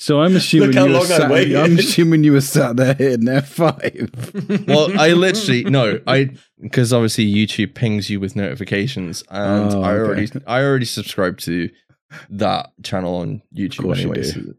[0.00, 1.56] So I'm assuming you were long I sat, waited.
[1.56, 4.66] I'm assuming you were sat there hitting F5.
[4.68, 6.30] well, I literally no, I
[6.60, 10.00] because obviously YouTube pings you with notifications, and Oh, I okay.
[10.08, 11.68] already I already subscribed to
[12.30, 14.22] that channel on YouTube course you do.
[14.24, 14.54] so-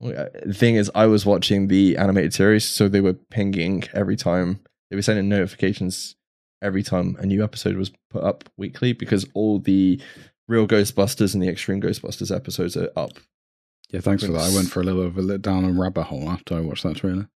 [0.00, 3.84] Well, uh, the thing is, I was watching the animated series, so they were pinging
[3.94, 4.58] every time.
[4.90, 6.16] They were sending notifications
[6.60, 10.00] every time a new episode was put up weekly because all the
[10.48, 13.12] real Ghostbusters and the Extreme Ghostbusters episodes are up.
[13.92, 14.40] Yeah, thanks for that.
[14.50, 16.96] I went for a little of a down a rabbit hole after I watched that
[16.96, 17.28] trailer.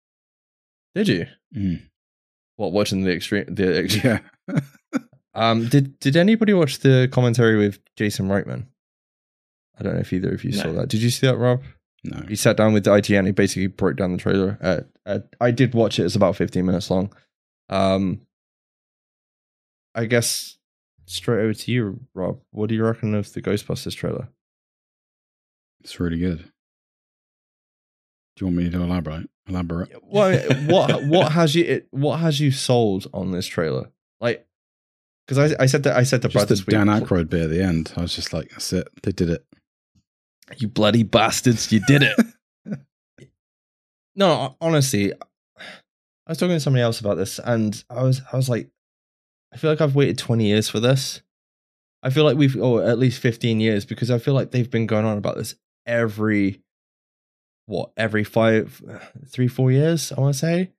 [0.95, 1.27] Did you?
[1.55, 1.83] Mm.
[2.57, 3.47] What watching the extreme?
[3.49, 4.61] The extreme, Yeah.
[5.35, 8.67] Um, did did anybody watch the commentary with Jason Reitman?
[9.77, 10.89] I don't know if either of you saw that.
[10.89, 11.63] Did you see that, Rob?
[12.05, 12.23] No.
[12.29, 13.27] He sat down with the IGN.
[13.27, 14.57] He basically broke down the trailer.
[14.61, 16.05] Uh, uh, I did watch it.
[16.05, 17.13] It's about fifteen minutes long.
[17.69, 18.21] Um,
[19.97, 20.57] I guess
[21.07, 22.41] straight over to you, Rob.
[22.53, 24.29] What do you reckon of the Ghostbusters trailer?
[25.85, 26.39] It's really good.
[28.37, 29.29] Do you want me to elaborate?
[29.47, 29.91] Elaborate.
[30.03, 33.91] Well, what what has you it, what has you sold on this trailer?
[34.21, 34.47] Like,
[35.27, 36.75] because I, I said that I said to Brad Just the this week.
[36.75, 37.93] Dan Aykroyd bit at the end.
[37.97, 38.89] I was just like, that's it.
[39.03, 39.45] They did it.
[40.57, 42.79] You bloody bastards, you did it.
[44.17, 48.49] no, honestly, I was talking to somebody else about this and I was I was
[48.49, 48.71] like,
[49.53, 51.21] I feel like I've waited 20 years for this.
[52.03, 54.87] I feel like we've or at least 15 years because I feel like they've been
[54.87, 55.55] going on about this
[55.87, 56.61] every
[57.67, 58.83] what, every five
[59.29, 60.71] three, four years, I wanna say.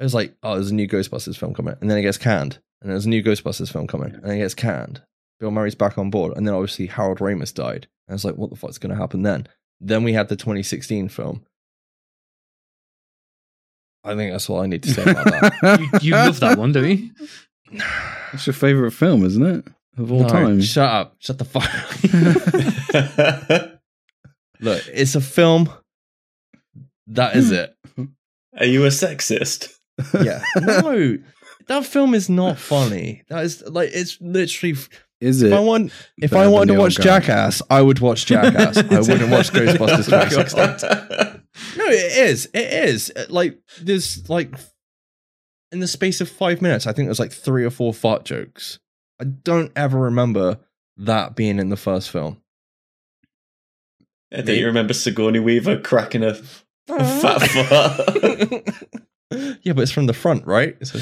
[0.00, 2.58] It was like, oh, there's a new Ghostbusters film coming, and then it gets canned,
[2.80, 5.02] and there's a new Ghostbusters film coming, and it gets canned.
[5.38, 7.86] Bill Murray's back on board, and then obviously Harold Ramis died.
[8.08, 9.46] And I was like, what the fuck's going to happen then?
[9.80, 11.44] Then we had the 2016 film.
[14.04, 15.80] I think that's all I need to say about that.
[16.02, 17.10] you, you love that one, don't you?
[18.32, 19.66] It's your favorite film, isn't it?
[19.98, 20.60] Of all No, time.
[20.62, 21.16] Shut up.
[21.18, 21.68] Shut the fuck
[23.54, 23.70] up.
[24.62, 25.70] Look, it's a film.
[27.08, 27.74] That is it.
[28.58, 29.68] Are you a sexist?
[30.22, 30.42] Yeah.
[30.60, 31.18] No,
[31.68, 33.22] that film is not funny.
[33.28, 34.76] That is like, it's literally.
[35.20, 35.54] Is If it?
[35.54, 37.04] I want, if I wanted to watch guy?
[37.04, 38.76] Jackass, I would watch Jackass.
[38.90, 40.88] I wouldn't watch Ghostbusters Oh, 2016.
[40.88, 41.42] God.
[41.76, 42.46] No, it is.
[42.52, 43.12] It is.
[43.14, 44.52] Uh, Like there's like
[45.70, 48.80] in the space of five minutes, I think there's like three or four fart jokes.
[49.20, 50.58] I don't ever remember
[50.96, 52.41] that being in the first film.
[54.32, 56.36] I think you remember Sigourney Weaver cracking a,
[56.88, 57.38] a fat
[59.30, 59.58] fart.
[59.62, 60.76] yeah, but it's from the front, right?
[60.86, 61.00] So-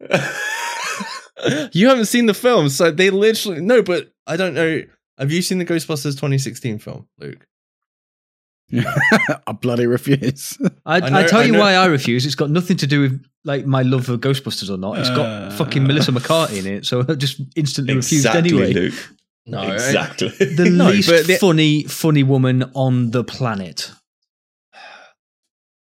[1.72, 3.82] you haven't seen the film, so they literally no.
[3.82, 4.82] But I don't know.
[5.18, 7.44] Have you seen the Ghostbusters 2016 film, Luke?
[8.72, 10.58] I bloody refuse.
[10.84, 12.26] I, I I, tell I you know- why I refuse.
[12.26, 14.98] It's got nothing to do with like my love for Ghostbusters or not.
[14.98, 15.50] It's got Uh.
[15.50, 18.72] fucking Melissa McCarthy in it, so I just instantly exactly, refused anyway.
[18.90, 19.14] Luke.
[19.48, 20.28] No, exactly.
[20.40, 20.54] Eh?
[20.56, 23.90] The No, least the- funny, funny woman on the planet.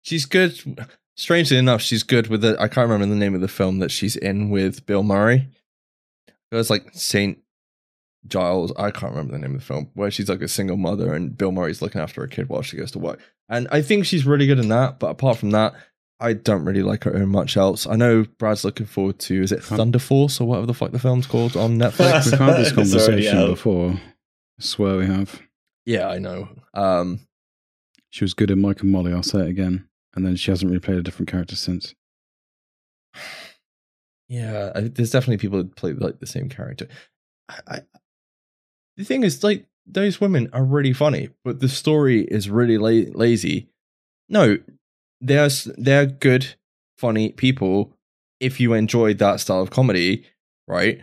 [0.01, 0.57] she's good.
[1.15, 2.55] Strangely enough, she's good with the.
[2.59, 5.47] I can't remember the name of the film that she's in with Bill Murray.
[6.51, 7.39] It was like Saint
[8.27, 8.71] Giles.
[8.77, 11.35] I can't remember the name of the film where she's like a single mother and
[11.37, 13.19] Bill Murray's looking after her kid while she goes to work.
[13.49, 14.99] And I think she's really good in that.
[14.99, 15.73] But apart from that,
[16.19, 17.85] I don't really like her in much else.
[17.85, 20.99] I know Brad's looking forward to is it Thunder Force or whatever the fuck the
[20.99, 22.25] film's called on Netflix.
[22.31, 23.91] We've had this conversation before.
[23.91, 23.99] I
[24.63, 25.39] swear we have.
[25.85, 26.49] yeah, I know.
[26.73, 27.19] Um,
[28.09, 29.13] She was good in Mike and Molly.
[29.13, 29.87] I'll say it again.
[30.15, 31.93] And then she hasn't really played a different character since.
[34.29, 36.87] Yeah, I, there's definitely people that play like the same character.
[37.47, 37.79] I, I,
[38.97, 43.11] the thing is, like those women are really funny, but the story is really la-
[43.17, 43.69] lazy.
[44.27, 44.57] No,
[45.21, 46.55] they're they're good,
[46.97, 47.93] funny people
[48.39, 50.25] if you enjoy that style of comedy,
[50.67, 51.01] right?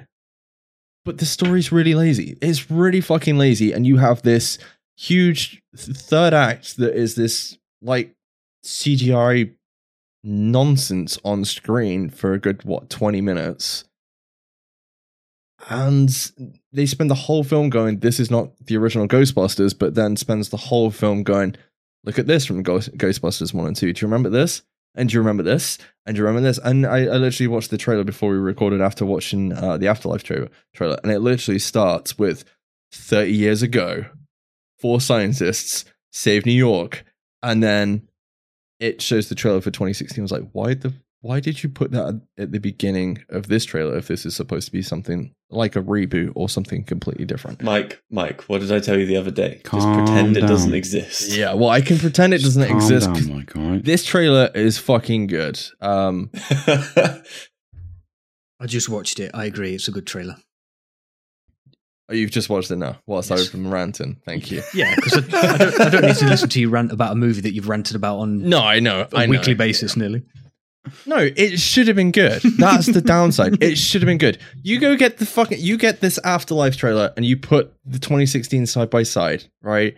[1.05, 2.39] But the story's really lazy.
[2.41, 4.59] It's really fucking lazy, and you have this
[4.97, 8.15] huge th- third act that is this like
[8.65, 9.53] CGI
[10.23, 13.85] nonsense on screen for a good what 20 minutes
[15.69, 16.33] and
[16.73, 20.49] they spend the whole film going this is not the original ghostbusters but then spends
[20.49, 21.55] the whole film going
[22.05, 24.63] look at this from Ghost- ghostbusters 1 and 2 do you remember this?
[24.97, 25.79] And do you remember this?
[26.07, 26.59] And do you remember this?
[26.59, 30.23] And i, I literally watched the trailer before we recorded after watching uh, the afterlife
[30.23, 30.99] trailer trailer.
[31.03, 32.45] And it literally starts with
[32.93, 34.05] 30 years ago
[34.79, 37.05] four scientists save new york.
[37.43, 38.09] And then
[38.79, 40.95] it shows the trailer for 2016 I was like why the
[41.25, 44.67] why did you put that at the beginning of this trailer if this is supposed
[44.67, 47.63] to be something like a reboot or something completely different?
[47.63, 49.55] Mike, Mike, what did I tell you the other day?
[49.65, 51.35] Just Calm pretend it doesn't exist.
[51.35, 53.07] Yeah, well, I can pretend it Just doesn't calm exist.
[53.07, 53.83] down, 'cause Mike, all right?
[53.83, 55.59] This trailer is fucking good.
[55.81, 56.31] Um,
[58.61, 59.31] I just watched it.
[59.35, 59.75] I agree.
[59.75, 60.37] It's a good trailer.
[62.11, 62.99] oh, you've just watched it now.
[63.07, 63.47] Whilst Yes.
[63.47, 64.63] I've been ranting, thank you.
[64.75, 67.17] Yeah, because I, I, don't, I don't need to listen to you rant about a
[67.17, 69.09] movie that you've ranted about on No, I know.
[69.11, 69.31] a I know.
[69.31, 70.23] weekly basis nearly.
[71.07, 72.43] No, it should have been good.
[72.59, 73.63] That's the downside.
[73.63, 74.39] It should have been good.
[74.63, 78.67] You go get the fucking you get this afterlife trailer and you put the 2016
[78.67, 79.95] side by side, right?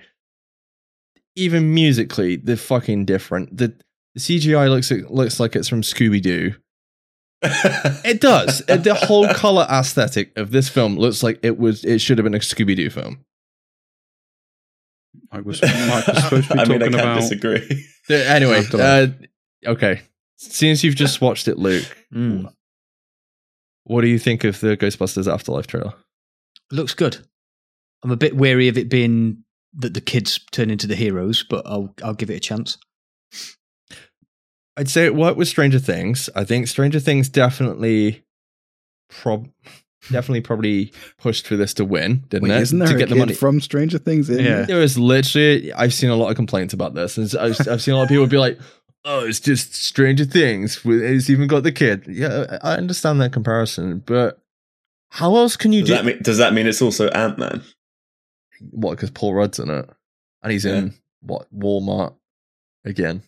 [1.35, 3.57] Even musically, they're fucking different.
[3.57, 3.75] The,
[4.15, 6.55] the CGI looks looks like it's from Scooby Doo.
[8.05, 8.59] It does.
[8.67, 11.85] The whole color aesthetic of this film looks like it was.
[11.85, 13.25] It should have been a Scooby Doo film.
[15.33, 17.21] I was, Mike was supposed to be I mean, I talking can't about.
[17.21, 17.85] disagree.
[18.09, 19.09] Anyway, uh,
[19.67, 20.01] okay.
[20.37, 21.85] Since you've just watched it, Luke,
[22.15, 22.53] Mm.
[23.85, 25.95] what do you think of the Ghostbusters Afterlife trailer?
[26.71, 27.19] Looks good.
[28.03, 29.45] I'm a bit wary of it being
[29.79, 32.79] that the kids turn into the heroes, but I'll I'll give it a chance.
[34.77, 36.29] I'd say it worked with Stranger Things.
[36.37, 38.25] I think Stranger Things definitely,
[39.09, 39.49] prob,
[40.11, 42.63] definitely probably pushed for this to win, didn't Wait, it?
[42.63, 43.35] isn't there to a get kid the money.
[43.35, 44.45] from Stranger Things in Yeah.
[44.61, 44.63] yeah.
[44.67, 47.95] There was literally, I've seen a lot of complaints about this, and I've, I've seen
[47.95, 48.59] a lot of people be like,
[49.07, 50.85] "Oh, it's just Stranger Things.
[50.85, 54.43] with- It's even got the kid." Yeah, I understand that comparison, but
[55.11, 57.63] how else can you Does do that mean does that mean it's also Ant Man?
[58.71, 58.93] what?
[58.93, 59.89] Because Paul Rudd's in it,
[60.43, 62.15] and he's in what Walmart
[62.85, 63.23] again.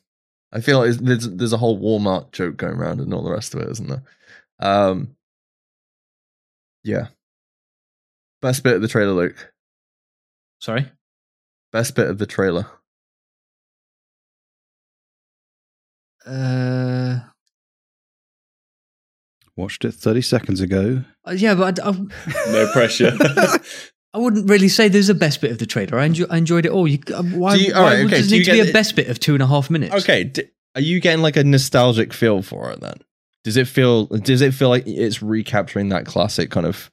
[0.53, 3.55] I feel like there's there's a whole Walmart joke going around and all the rest
[3.55, 4.03] of it, isn't there?
[4.61, 5.15] Um,
[6.83, 7.09] yeah.
[8.41, 9.53] Best bit of the trailer, Luke.
[10.61, 10.91] Sorry.
[11.73, 12.67] Best bit of the trailer.
[16.29, 17.21] Uh,
[19.57, 21.03] Watched it 30 seconds ago.
[21.27, 21.93] uh, yeah, but I, I,
[22.53, 23.13] No pressure.
[24.15, 25.99] I wouldn't really say there's a best bit of the trailer.
[25.99, 26.87] I, enjoy, I enjoyed it all.
[26.87, 28.73] You, uh, why Do you- all why right, would- okay, does need to be a
[28.73, 29.95] best bit of two and a half minutes?
[29.95, 30.33] Okay,
[30.75, 32.99] are you getting like a nostalgic feel for it then?
[33.45, 34.07] Does it feel?
[34.07, 36.91] Does it feel like it's recapturing that classic kind of?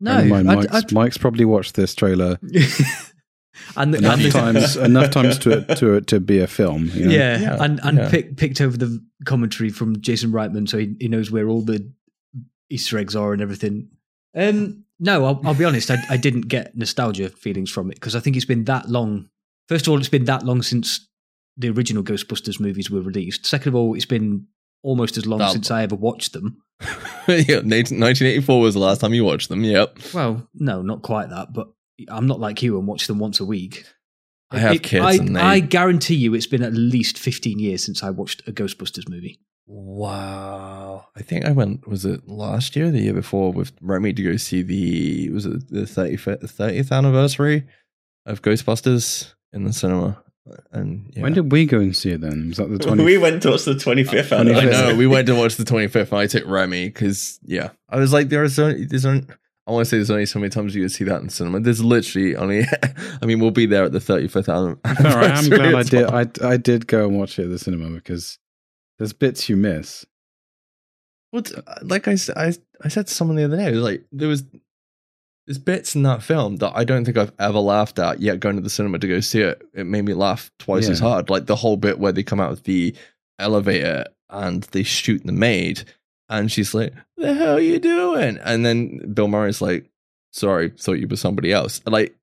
[0.00, 0.22] No.
[0.24, 2.38] Mind, Mike's, Mike's probably watched this trailer
[3.76, 6.46] and the, enough and the- times enough times to it to it to be a
[6.46, 6.90] film.
[6.94, 7.10] You know?
[7.14, 8.10] Yeah, Yeah, and and yeah.
[8.10, 11.90] Pick, picked over the commentary from Jason Reitman, so he, he knows where all the
[12.70, 13.88] Easter eggs are and everything.
[14.34, 18.16] Um, no, I'll, I'll be honest, I, I didn't get nostalgia feelings from it because
[18.16, 19.28] I think it's been that long.
[19.68, 21.08] First of all, it's been that long since
[21.56, 23.46] the original Ghostbusters movies were released.
[23.46, 24.46] Second of all, it's been
[24.82, 26.62] almost as long That since I ever watched them.
[27.28, 29.64] yeah, 1984 was the last time you watched them.
[29.64, 29.98] Yep.
[30.14, 31.68] Well, no, not quite that, but
[32.08, 33.84] I'm not like you and watch them once a week.
[34.50, 37.58] I have It- kids I, and they- I guarantee you, it's been at least 15
[37.58, 39.40] years since I watched a Ghostbusters movie.
[39.66, 41.06] Wow.
[41.16, 41.88] I think I went.
[41.88, 45.68] Was it last year, the year before, with Remy to go see the was it
[45.70, 47.64] the 35th, 30th anniversary
[48.24, 50.22] of Ghostbusters in the cinema?
[50.70, 51.22] And yeah.
[51.22, 52.48] When did we go and see it then?
[52.48, 53.02] Was that the 20?
[53.02, 54.42] we went to watch the 25th Uh, I
[54.92, 58.28] know we went to watch the 25th, I took Remy because yeah, I was like,
[58.28, 59.26] there is only there's only
[59.66, 61.58] I want to say there's only so many times you can see that in cinema.
[61.58, 62.64] There's literally only,
[63.22, 65.10] I mean, we'll be there at the 35th an- anniversary.
[65.10, 66.42] Fair, I am glad I did.
[66.42, 68.38] I I did go and watch it at the cinema because
[68.98, 70.06] there's bits you miss.
[71.32, 71.50] What,
[71.82, 74.44] like I said to someone the other day, it was like there was
[75.46, 78.40] there's bits in that film that I don't think I've ever laughed at yet.
[78.40, 81.28] Going to the cinema to go see it, it made me laugh twice as hard.
[81.30, 82.94] Like the whole bit where they come out of the
[83.38, 85.84] elevator and they shoot the maid,
[86.28, 89.88] and she's like, "The hell are you doing?" And then Bill Murray's like,
[90.32, 92.16] "Sorry, thought you were somebody else." Like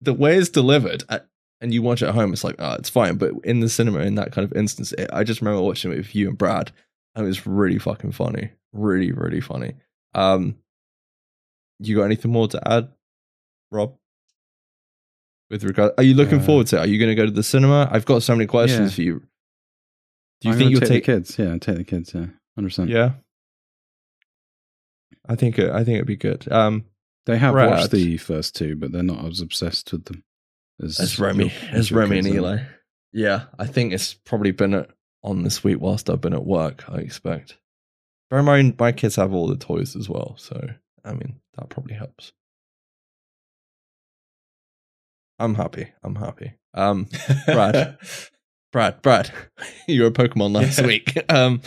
[0.00, 1.04] the way it's delivered.
[1.08, 1.20] uh,
[1.62, 3.16] and you watch it at home, it's like, oh, it's fine.
[3.16, 5.96] But in the cinema, in that kind of instance, it, I just remember watching it
[5.96, 6.70] with you and Brad,
[7.14, 9.72] and it was really fucking funny, really, really funny.
[10.14, 10.56] Um,
[11.78, 12.88] you got anything more to add,
[13.72, 13.94] Rob?
[15.50, 16.80] With regard, are you looking Uh, forward to it?
[16.80, 17.88] Are you going to go to the cinema?
[17.90, 18.94] I've got so many questions Yeah.
[18.96, 19.20] for you.
[20.42, 21.06] Do you I'm think you'll take, take?
[21.06, 21.38] the kids?
[21.38, 22.12] Yeah, take the kids.
[22.14, 22.26] Yeah,
[22.56, 22.90] hundred percent.
[22.90, 23.12] Yeah,
[25.28, 25.70] I think it.
[25.70, 26.50] I think it'd be good.
[26.50, 26.86] Um,
[27.26, 27.70] They have Brad.
[27.70, 30.24] watched the first two, but they're not as obsessed with them
[30.82, 32.40] as As Remy, your- as your Remy and kids are.
[32.40, 32.58] Eli.
[33.12, 34.86] Yeah, I think it's probably been
[35.22, 36.88] on this week whilst I've been at work.
[36.88, 37.56] I expect.
[38.30, 40.68] Bear in mind, my kids have all the toys as well, so
[41.04, 42.32] I mean that probably helps.
[45.38, 45.92] I'm happy.
[46.02, 46.54] I'm happy.
[46.74, 47.08] Um,
[47.46, 47.98] Brad.
[48.76, 49.30] Brad, Brad,
[49.88, 50.86] you were a Pokemon last Yeah.
[50.86, 51.16] week.
[51.30, 51.62] Um,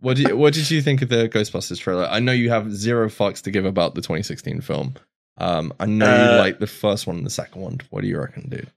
[0.00, 2.04] what did you, what did you think of the Ghostbusters trailer?
[2.04, 4.92] I know you have zero fucks to give about the 2016 film.
[5.38, 7.78] Um, I know you Uh, like the first one and the second one.
[7.88, 8.70] What do you reckon, dude?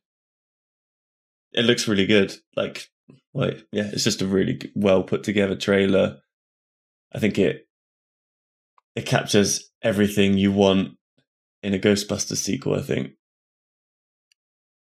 [1.51, 2.34] it looks really good.
[2.55, 2.88] Like
[3.34, 6.21] like yeah, it's just a really well put together trailer.
[7.13, 7.67] I think it
[8.95, 10.97] it captures everything you want
[11.61, 12.75] in a Ghostbusters sequel.
[12.75, 13.11] I think,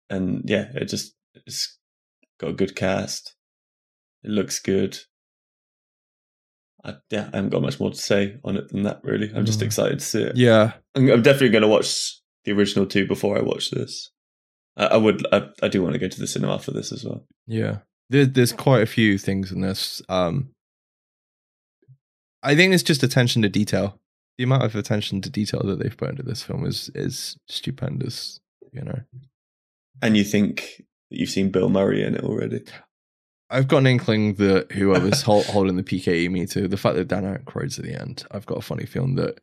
[0.08, 1.14] and yeah, it just
[1.46, 1.76] it's
[2.38, 3.34] got a good cast.
[4.24, 4.98] It looks good.
[6.84, 9.00] I, yeah, I haven't got much more to say on it than that.
[9.02, 9.64] Really, I'm just Mm.
[9.66, 10.36] excited to see it.
[10.36, 14.10] Yeah, I'm, I'm definitely going to watch the original two before I watch this.
[14.76, 15.26] I, I would.
[15.32, 17.24] I, I do want to go to the cinema for this as well.
[17.46, 17.78] yeah.
[18.08, 20.00] There, there's quite a few things in this.
[20.08, 20.50] Um,
[22.40, 23.98] I think it's just attention to detail.
[24.38, 28.38] The amount of attention to detail that they've put into this film is is stupendous.
[28.72, 29.00] You know,
[30.02, 32.62] And you think you've seen Bill Murray in it already?
[33.48, 37.22] I've got an inkling that whoever's hol- holding the PKE meter, the fact that Dan
[37.22, 39.38] Aykroyd's at the end, I've got a funny feeling that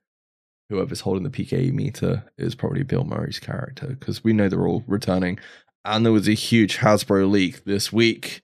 [0.69, 4.83] whoever's holding the PKE meter is probably Bill Murray's character because we know they're all
[4.87, 5.39] returning.
[5.85, 8.41] And there was a huge Hasbro leak this week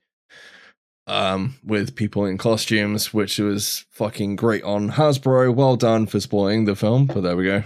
[1.06, 5.54] um, with people in costumes, which was fucking great on Hasbro.
[5.54, 7.64] Well done for spoiling the film, but there we go.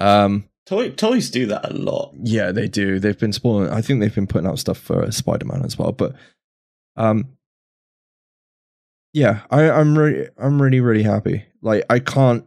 [0.00, 2.14] Um, Toy, toys do that a lot.
[2.22, 2.98] yeah, they do.
[3.00, 3.70] They've been spoiling.
[3.70, 5.92] I think they've been putting out stuff for Spider Man as well.
[5.92, 6.14] But,
[6.96, 7.36] um,
[9.12, 11.44] yeah, I, I'm really, I'm really, really happy.
[11.62, 12.46] Like, I can't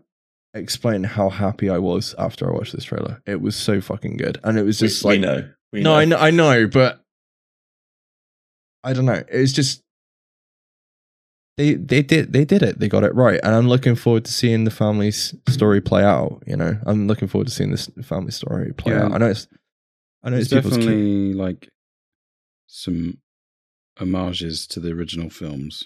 [0.54, 3.22] explain how happy I was after I watched this trailer.
[3.26, 5.50] It was so fucking good, and it was just we, like, know.
[5.74, 5.96] We no, know.
[5.96, 7.04] I know, I know, but
[8.84, 9.24] I don't know.
[9.28, 9.84] It's just
[11.58, 12.80] they they did they did it.
[12.80, 16.44] They got it right, and I'm looking forward to seeing the family's story play out.
[16.46, 19.06] You know, I'm looking forward to seeing this family story play Yeah.
[19.06, 19.14] out.
[19.14, 19.48] I know it's
[20.24, 20.56] I know it's key.
[20.56, 21.70] definitely like
[22.68, 23.20] some
[23.98, 25.84] homages to the original films.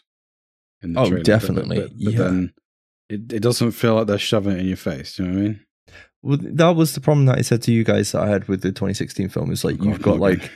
[0.81, 2.17] In Oh, trailer, definitely, But, but yeah.
[2.19, 2.53] then
[3.09, 5.19] it, it doesn't feel like they're shoving it in your face.
[5.19, 5.59] You know what I mean?
[6.21, 8.61] Well, that was the problem that I said to you guys that I had with
[8.61, 9.51] the 2016 film.
[9.51, 10.51] Is like Oh, you've God, got like,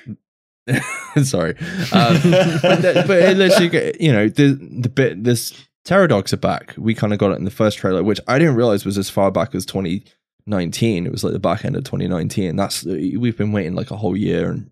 [1.24, 1.56] sorry,
[1.92, 5.54] um, but, it literally, get- you know, the the bit this
[5.84, 6.74] Terror Dogs are back.
[6.78, 9.10] We kind of got it in the first trailer, which I didn't realize was as
[9.10, 11.06] far back as 2019.
[11.06, 12.56] It was like the back end of 2019.
[12.56, 14.72] That's we've been waiting like a whole year, and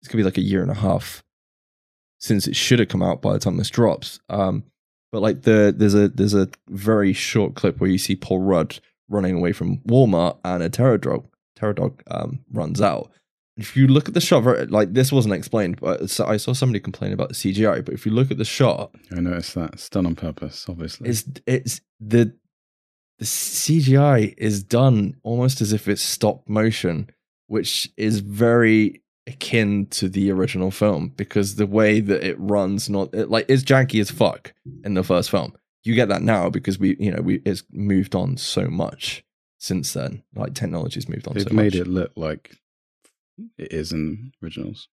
[0.00, 1.24] it's gonna be like a year and a half
[2.18, 4.20] since it should have come out by the time this drops.
[4.28, 4.64] Um,
[5.10, 8.78] but like the there's a there's a very short clip where you see Paul Rudd
[9.08, 11.26] running away from Walmart and a Terror Dog
[11.58, 13.10] Pterodog um, runs out.
[13.56, 17.12] If you look at the shot, like this wasn't explained, but I saw somebody complain
[17.12, 17.84] about the CGI.
[17.84, 19.74] But if you look at the shot, I noticed that.
[19.74, 21.10] It's done on purpose, obviously.
[21.10, 22.34] it's it's the
[23.18, 27.10] the CGI is done almost as if it's stop motion,
[27.48, 33.14] which is very akin to the original film because the way that it runs, not
[33.14, 35.52] it, like it's janky as fuck in the first film.
[35.82, 39.24] You get that now because we, you know, we it's moved on so much
[39.58, 40.22] since then.
[40.34, 41.34] Like technology's moved on.
[41.34, 41.80] They've so made much.
[41.82, 42.56] it look like
[43.58, 44.88] it is in originals.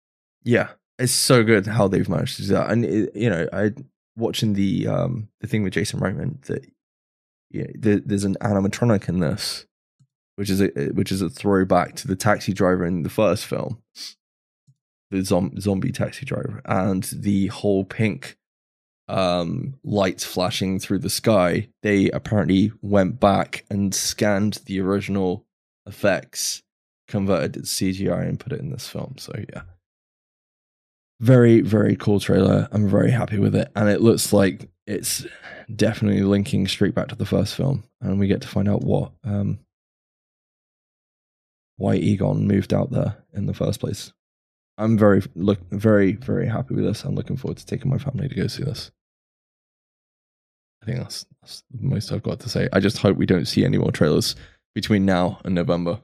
[0.42, 2.70] Yeah, it's so good how they've managed to do that.
[2.70, 3.72] And it, you know, I
[4.16, 6.66] watching the um the thing with Jason Reitman that
[7.50, 9.66] yeah, there, there's an animatronic in this,
[10.36, 13.82] which is a which is a throwback to the taxi driver in the first film,
[15.10, 18.36] the zom- zombie taxi driver, and the whole pink
[19.06, 21.68] um lights flashing through the sky.
[21.82, 25.46] They apparently went back and scanned the original
[25.86, 26.62] effects,
[27.08, 29.16] converted it to CGI, and put it in this film.
[29.18, 29.62] So yeah.
[31.20, 32.68] Very very cool trailer.
[32.72, 33.70] I'm very happy with it.
[33.76, 35.26] And it looks like it's
[35.74, 37.84] definitely linking straight back to the first film.
[38.00, 39.58] And we get to find out what um
[41.76, 44.12] why egon moved out there in the first place.
[44.76, 47.04] I'm very look very very happy with this.
[47.04, 48.90] I'm looking forward to taking my family to go see this.
[50.82, 52.68] I think that's, that's the most i've got to say.
[52.72, 54.36] I just hope we don't see any more trailers
[54.74, 56.00] between now and november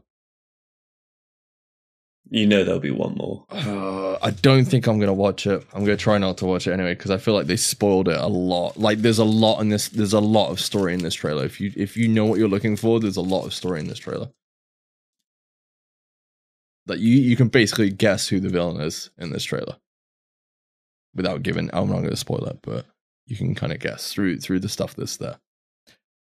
[2.33, 3.45] You know there'll be one more.
[3.51, 5.67] Uh, I don't think I'm gonna watch it.
[5.73, 8.17] I'm gonna try not to watch it anyway because I feel like they spoiled it
[8.17, 8.77] a lot.
[8.77, 9.89] Like there's a lot in this.
[9.89, 11.45] There's a lot of story in this trailer.
[11.45, 13.89] If you if you know what you're looking for, there's a lot of story in
[13.89, 14.31] this trailer.
[16.87, 19.77] Like you you can basically guess who the villain is in this trailer
[21.13, 21.69] without giving.
[21.73, 22.87] I'm not gonna spoil it, but
[23.27, 25.41] you can kind of guess through through the stuff that's there.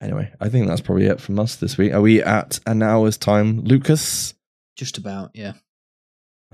[0.01, 1.93] Anyway, I think that's probably it from us this week.
[1.93, 4.35] Are we at an hour's time, Lucas?
[4.75, 5.53] Just about, yeah.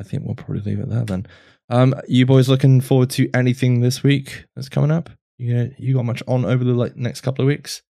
[0.02, 1.28] I think we'll probably leave it there then.
[1.70, 5.10] Um, you boys looking forward to anything this week that's coming up?
[5.38, 7.84] You you got much on over the like next couple of weeks?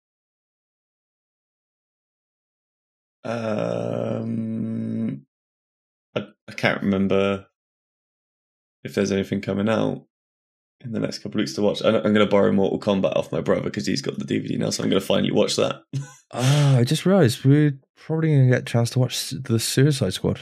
[3.25, 5.27] Um,
[6.17, 7.47] I, I can't remember
[8.85, 10.07] if there's anything coming out
[10.81, 11.83] in the next couple of weeks to watch.
[11.83, 14.59] I, I'm going to borrow Mortal Kombat off my brother because he's got the DVD
[14.59, 15.83] now, so I'm going to finally watch that.
[16.33, 20.41] Ah, I just realised we're probably gonna get a chance to watch the Suicide Squad.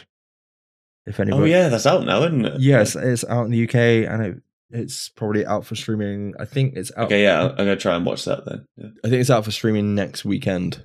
[1.07, 2.61] If oh, anybody, oh yeah, that's out now, isn't it?
[2.61, 3.75] yes, it's out in the UK
[4.11, 6.35] and it it's probably out for streaming.
[6.41, 7.07] I think it's out.
[7.07, 8.67] Okay, yeah, I'm gonna try and watch that then.
[8.77, 8.89] Yeah.
[9.05, 10.85] I think it's out for streaming next weekend.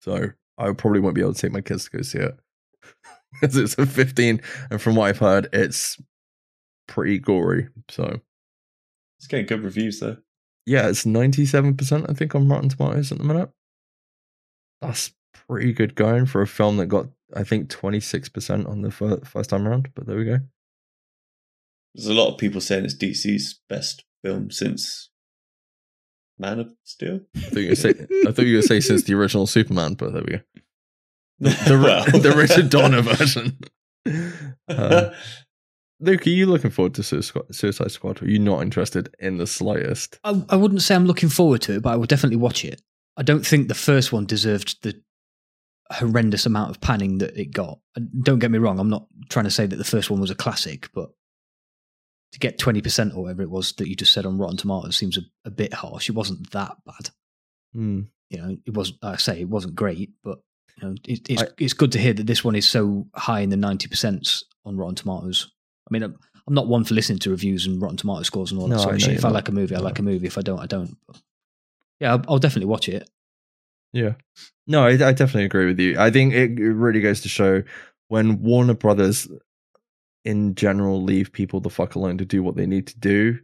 [0.00, 2.38] So I probably won't be able to take my kids to go see it
[3.40, 4.40] because it's a 15,
[4.70, 6.00] and from what I've heard, it's
[6.86, 7.68] pretty gory.
[7.90, 8.20] So
[9.18, 10.16] It's getting good reviews though.
[10.66, 13.50] yeah, it's 97%, I think, on Rotten Tomatoes at the minute.
[14.80, 15.12] That's
[15.48, 19.50] pretty good going for a film that got, I think, 26% on the fir- first
[19.50, 19.88] time around.
[19.94, 20.38] But there we go.
[21.94, 25.10] There's a lot of people saying it's DC's best film since
[26.38, 27.20] Man of Steel.
[27.36, 27.94] I thought you were gonna say,
[28.28, 30.40] I thought you were say since the original Superman, but there we go.
[31.40, 32.04] The, Well.
[32.20, 33.58] the Richard Donner version.
[34.68, 35.10] Uh,
[36.00, 38.22] Luke, are you looking forward to Suicide Suicide Squad?
[38.22, 40.18] Are you not interested in the slightest?
[40.24, 42.82] I, I wouldn't say I'm looking forward to it, but I will definitely watch it.
[43.16, 45.00] I don't think the first one deserved the
[45.92, 47.78] horrendous amount of panning that it got.
[47.96, 50.30] And don't get me wrong, I'm not trying to say that the first one was
[50.30, 51.10] a classic, but
[52.32, 55.16] to get 20% or whatever it was that you just said on Rotten Tomatoes seems
[55.16, 56.08] a, a bit harsh.
[56.08, 57.10] It wasn't that bad.
[57.72, 58.00] Hmm.
[58.30, 60.38] You know, it wasn't, like I say, it wasn't great, but
[60.80, 63.40] you know, it, it's, I- it's good to hear that this one is so high
[63.40, 65.52] in the 90% on Rotten Tomatoes.
[65.88, 66.16] I mean, I'm,
[66.48, 68.82] I'm not one for listening to reviews and Rotten Tomato scores and all that I
[68.82, 69.14] sort of shit.
[69.14, 69.84] If I like a movie, I No.
[69.84, 70.26] like a movie.
[70.26, 70.96] If I don't, I don't.
[71.06, 71.20] But
[72.00, 73.08] yeah, I'll, I'll definitely watch it.
[73.92, 74.14] Yeah.
[74.66, 75.98] No, I, I definitely agree with you.
[75.98, 77.62] I think it, it really goes to show
[78.08, 79.28] when Warner Brothers,
[80.24, 83.38] in general, leave people the fuck alone to do what they need to do.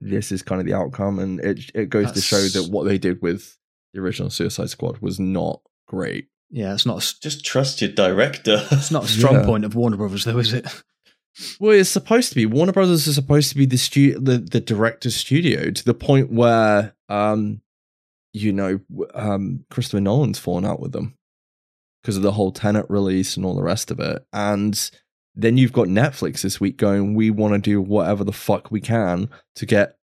[0.00, 2.98] This is kind of the outcome, and it it goes to show that what they
[2.98, 3.56] did with
[3.94, 6.28] the original Suicide Squad was not great.
[6.50, 8.64] Yeah, it's not a, s- Just trust your director.
[8.70, 9.44] it's not a strong Yeah.
[9.44, 10.66] point of Warner Brothers, though, is it?
[11.60, 12.46] Well, it's supposed to be.
[12.46, 16.32] Warner Brothers is supposed to be the stu- the, the director's studio to the point
[16.32, 17.60] where, um,
[18.32, 18.80] you know,
[19.14, 21.16] um, Christopher Nolan's fallen out with them
[22.02, 24.24] because of the whole Tenet release and all the rest of it.
[24.32, 24.90] And
[25.34, 28.80] then you've got Netflix this week going, we want to do whatever the fuck we
[28.80, 29.98] can to get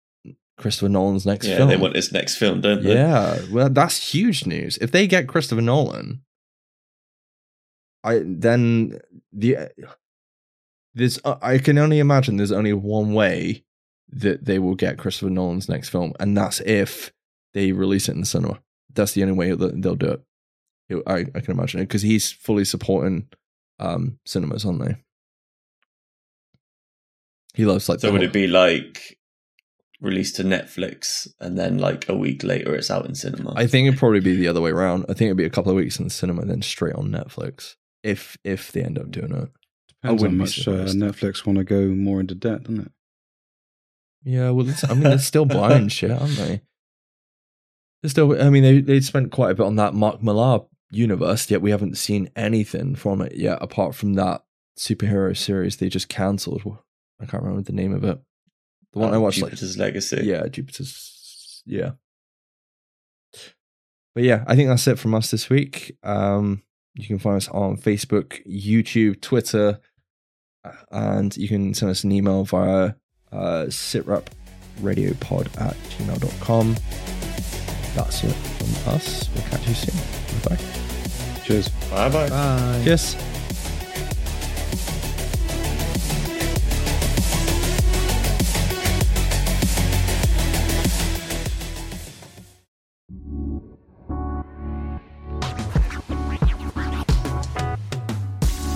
[0.57, 1.69] Christopher Nolan's next yeah, film.
[1.69, 2.93] they want his next film, don't they?
[2.93, 4.77] Yeah, well, that's huge news.
[4.77, 6.21] If they get Christopher Nolan,
[8.03, 8.99] I then
[9.31, 9.69] the
[10.93, 13.63] there's uh, I can only imagine there's only one way
[14.09, 17.11] that they will get Christopher Nolan's next film, and that's if
[17.53, 18.59] they release it in the cinema.
[18.93, 20.21] That's the only way that they'll do it.
[20.89, 23.27] It- I, I can imagine it because he's fully supporting
[23.79, 24.95] um cinemas, aren't they?
[27.55, 29.17] He loves like So would whole- it be like
[30.01, 33.53] released to Netflix and then like a week later it's out in cinema?
[33.55, 35.03] I think it'd probably be the other way around.
[35.09, 37.09] I think it'd be a couple of weeks in the cinema, and then straight on
[37.09, 37.75] Netflix.
[38.03, 39.51] If if they end up doing it, I Depends
[40.03, 40.71] how wouldn't be much uh.
[40.93, 42.91] Netflix want to go more into debt, doesn't it?
[44.23, 44.49] yeah.
[44.49, 46.61] Well, I mean, they're still buying shit, aren't they?
[48.05, 48.41] Still.
[48.41, 51.71] I mean, they they spent quite a bit on that Mark Millar universe, yet we
[51.71, 54.43] haven't seen anything from it yet, apart from that
[54.77, 56.61] superhero series they just cancelled.
[57.21, 58.19] I can't remember the name of it.
[58.91, 60.21] The one I watched, like Oh, Jupiter's Legacy.
[60.23, 61.63] Yeah, Jupiter's.
[61.65, 61.91] Yeah.
[64.13, 65.97] But yeah, I think that's it from us this week.
[66.03, 66.61] Um,
[66.93, 69.79] you can find us on Facebook, YouTube, Twitter,
[70.91, 72.93] and you can send us an email via
[73.31, 76.75] uh, sitrepradiopod at gmail.com.
[77.95, 79.29] That's it from us.
[79.35, 79.95] We'll catch you soon.
[80.49, 80.57] Bye.
[81.43, 81.69] Cheers.
[81.91, 82.29] Bye bye.
[82.29, 82.81] Bye.
[82.85, 83.15] Yes.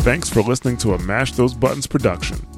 [0.07, 2.37] Thanks for listening to a Mash Those Buttons production.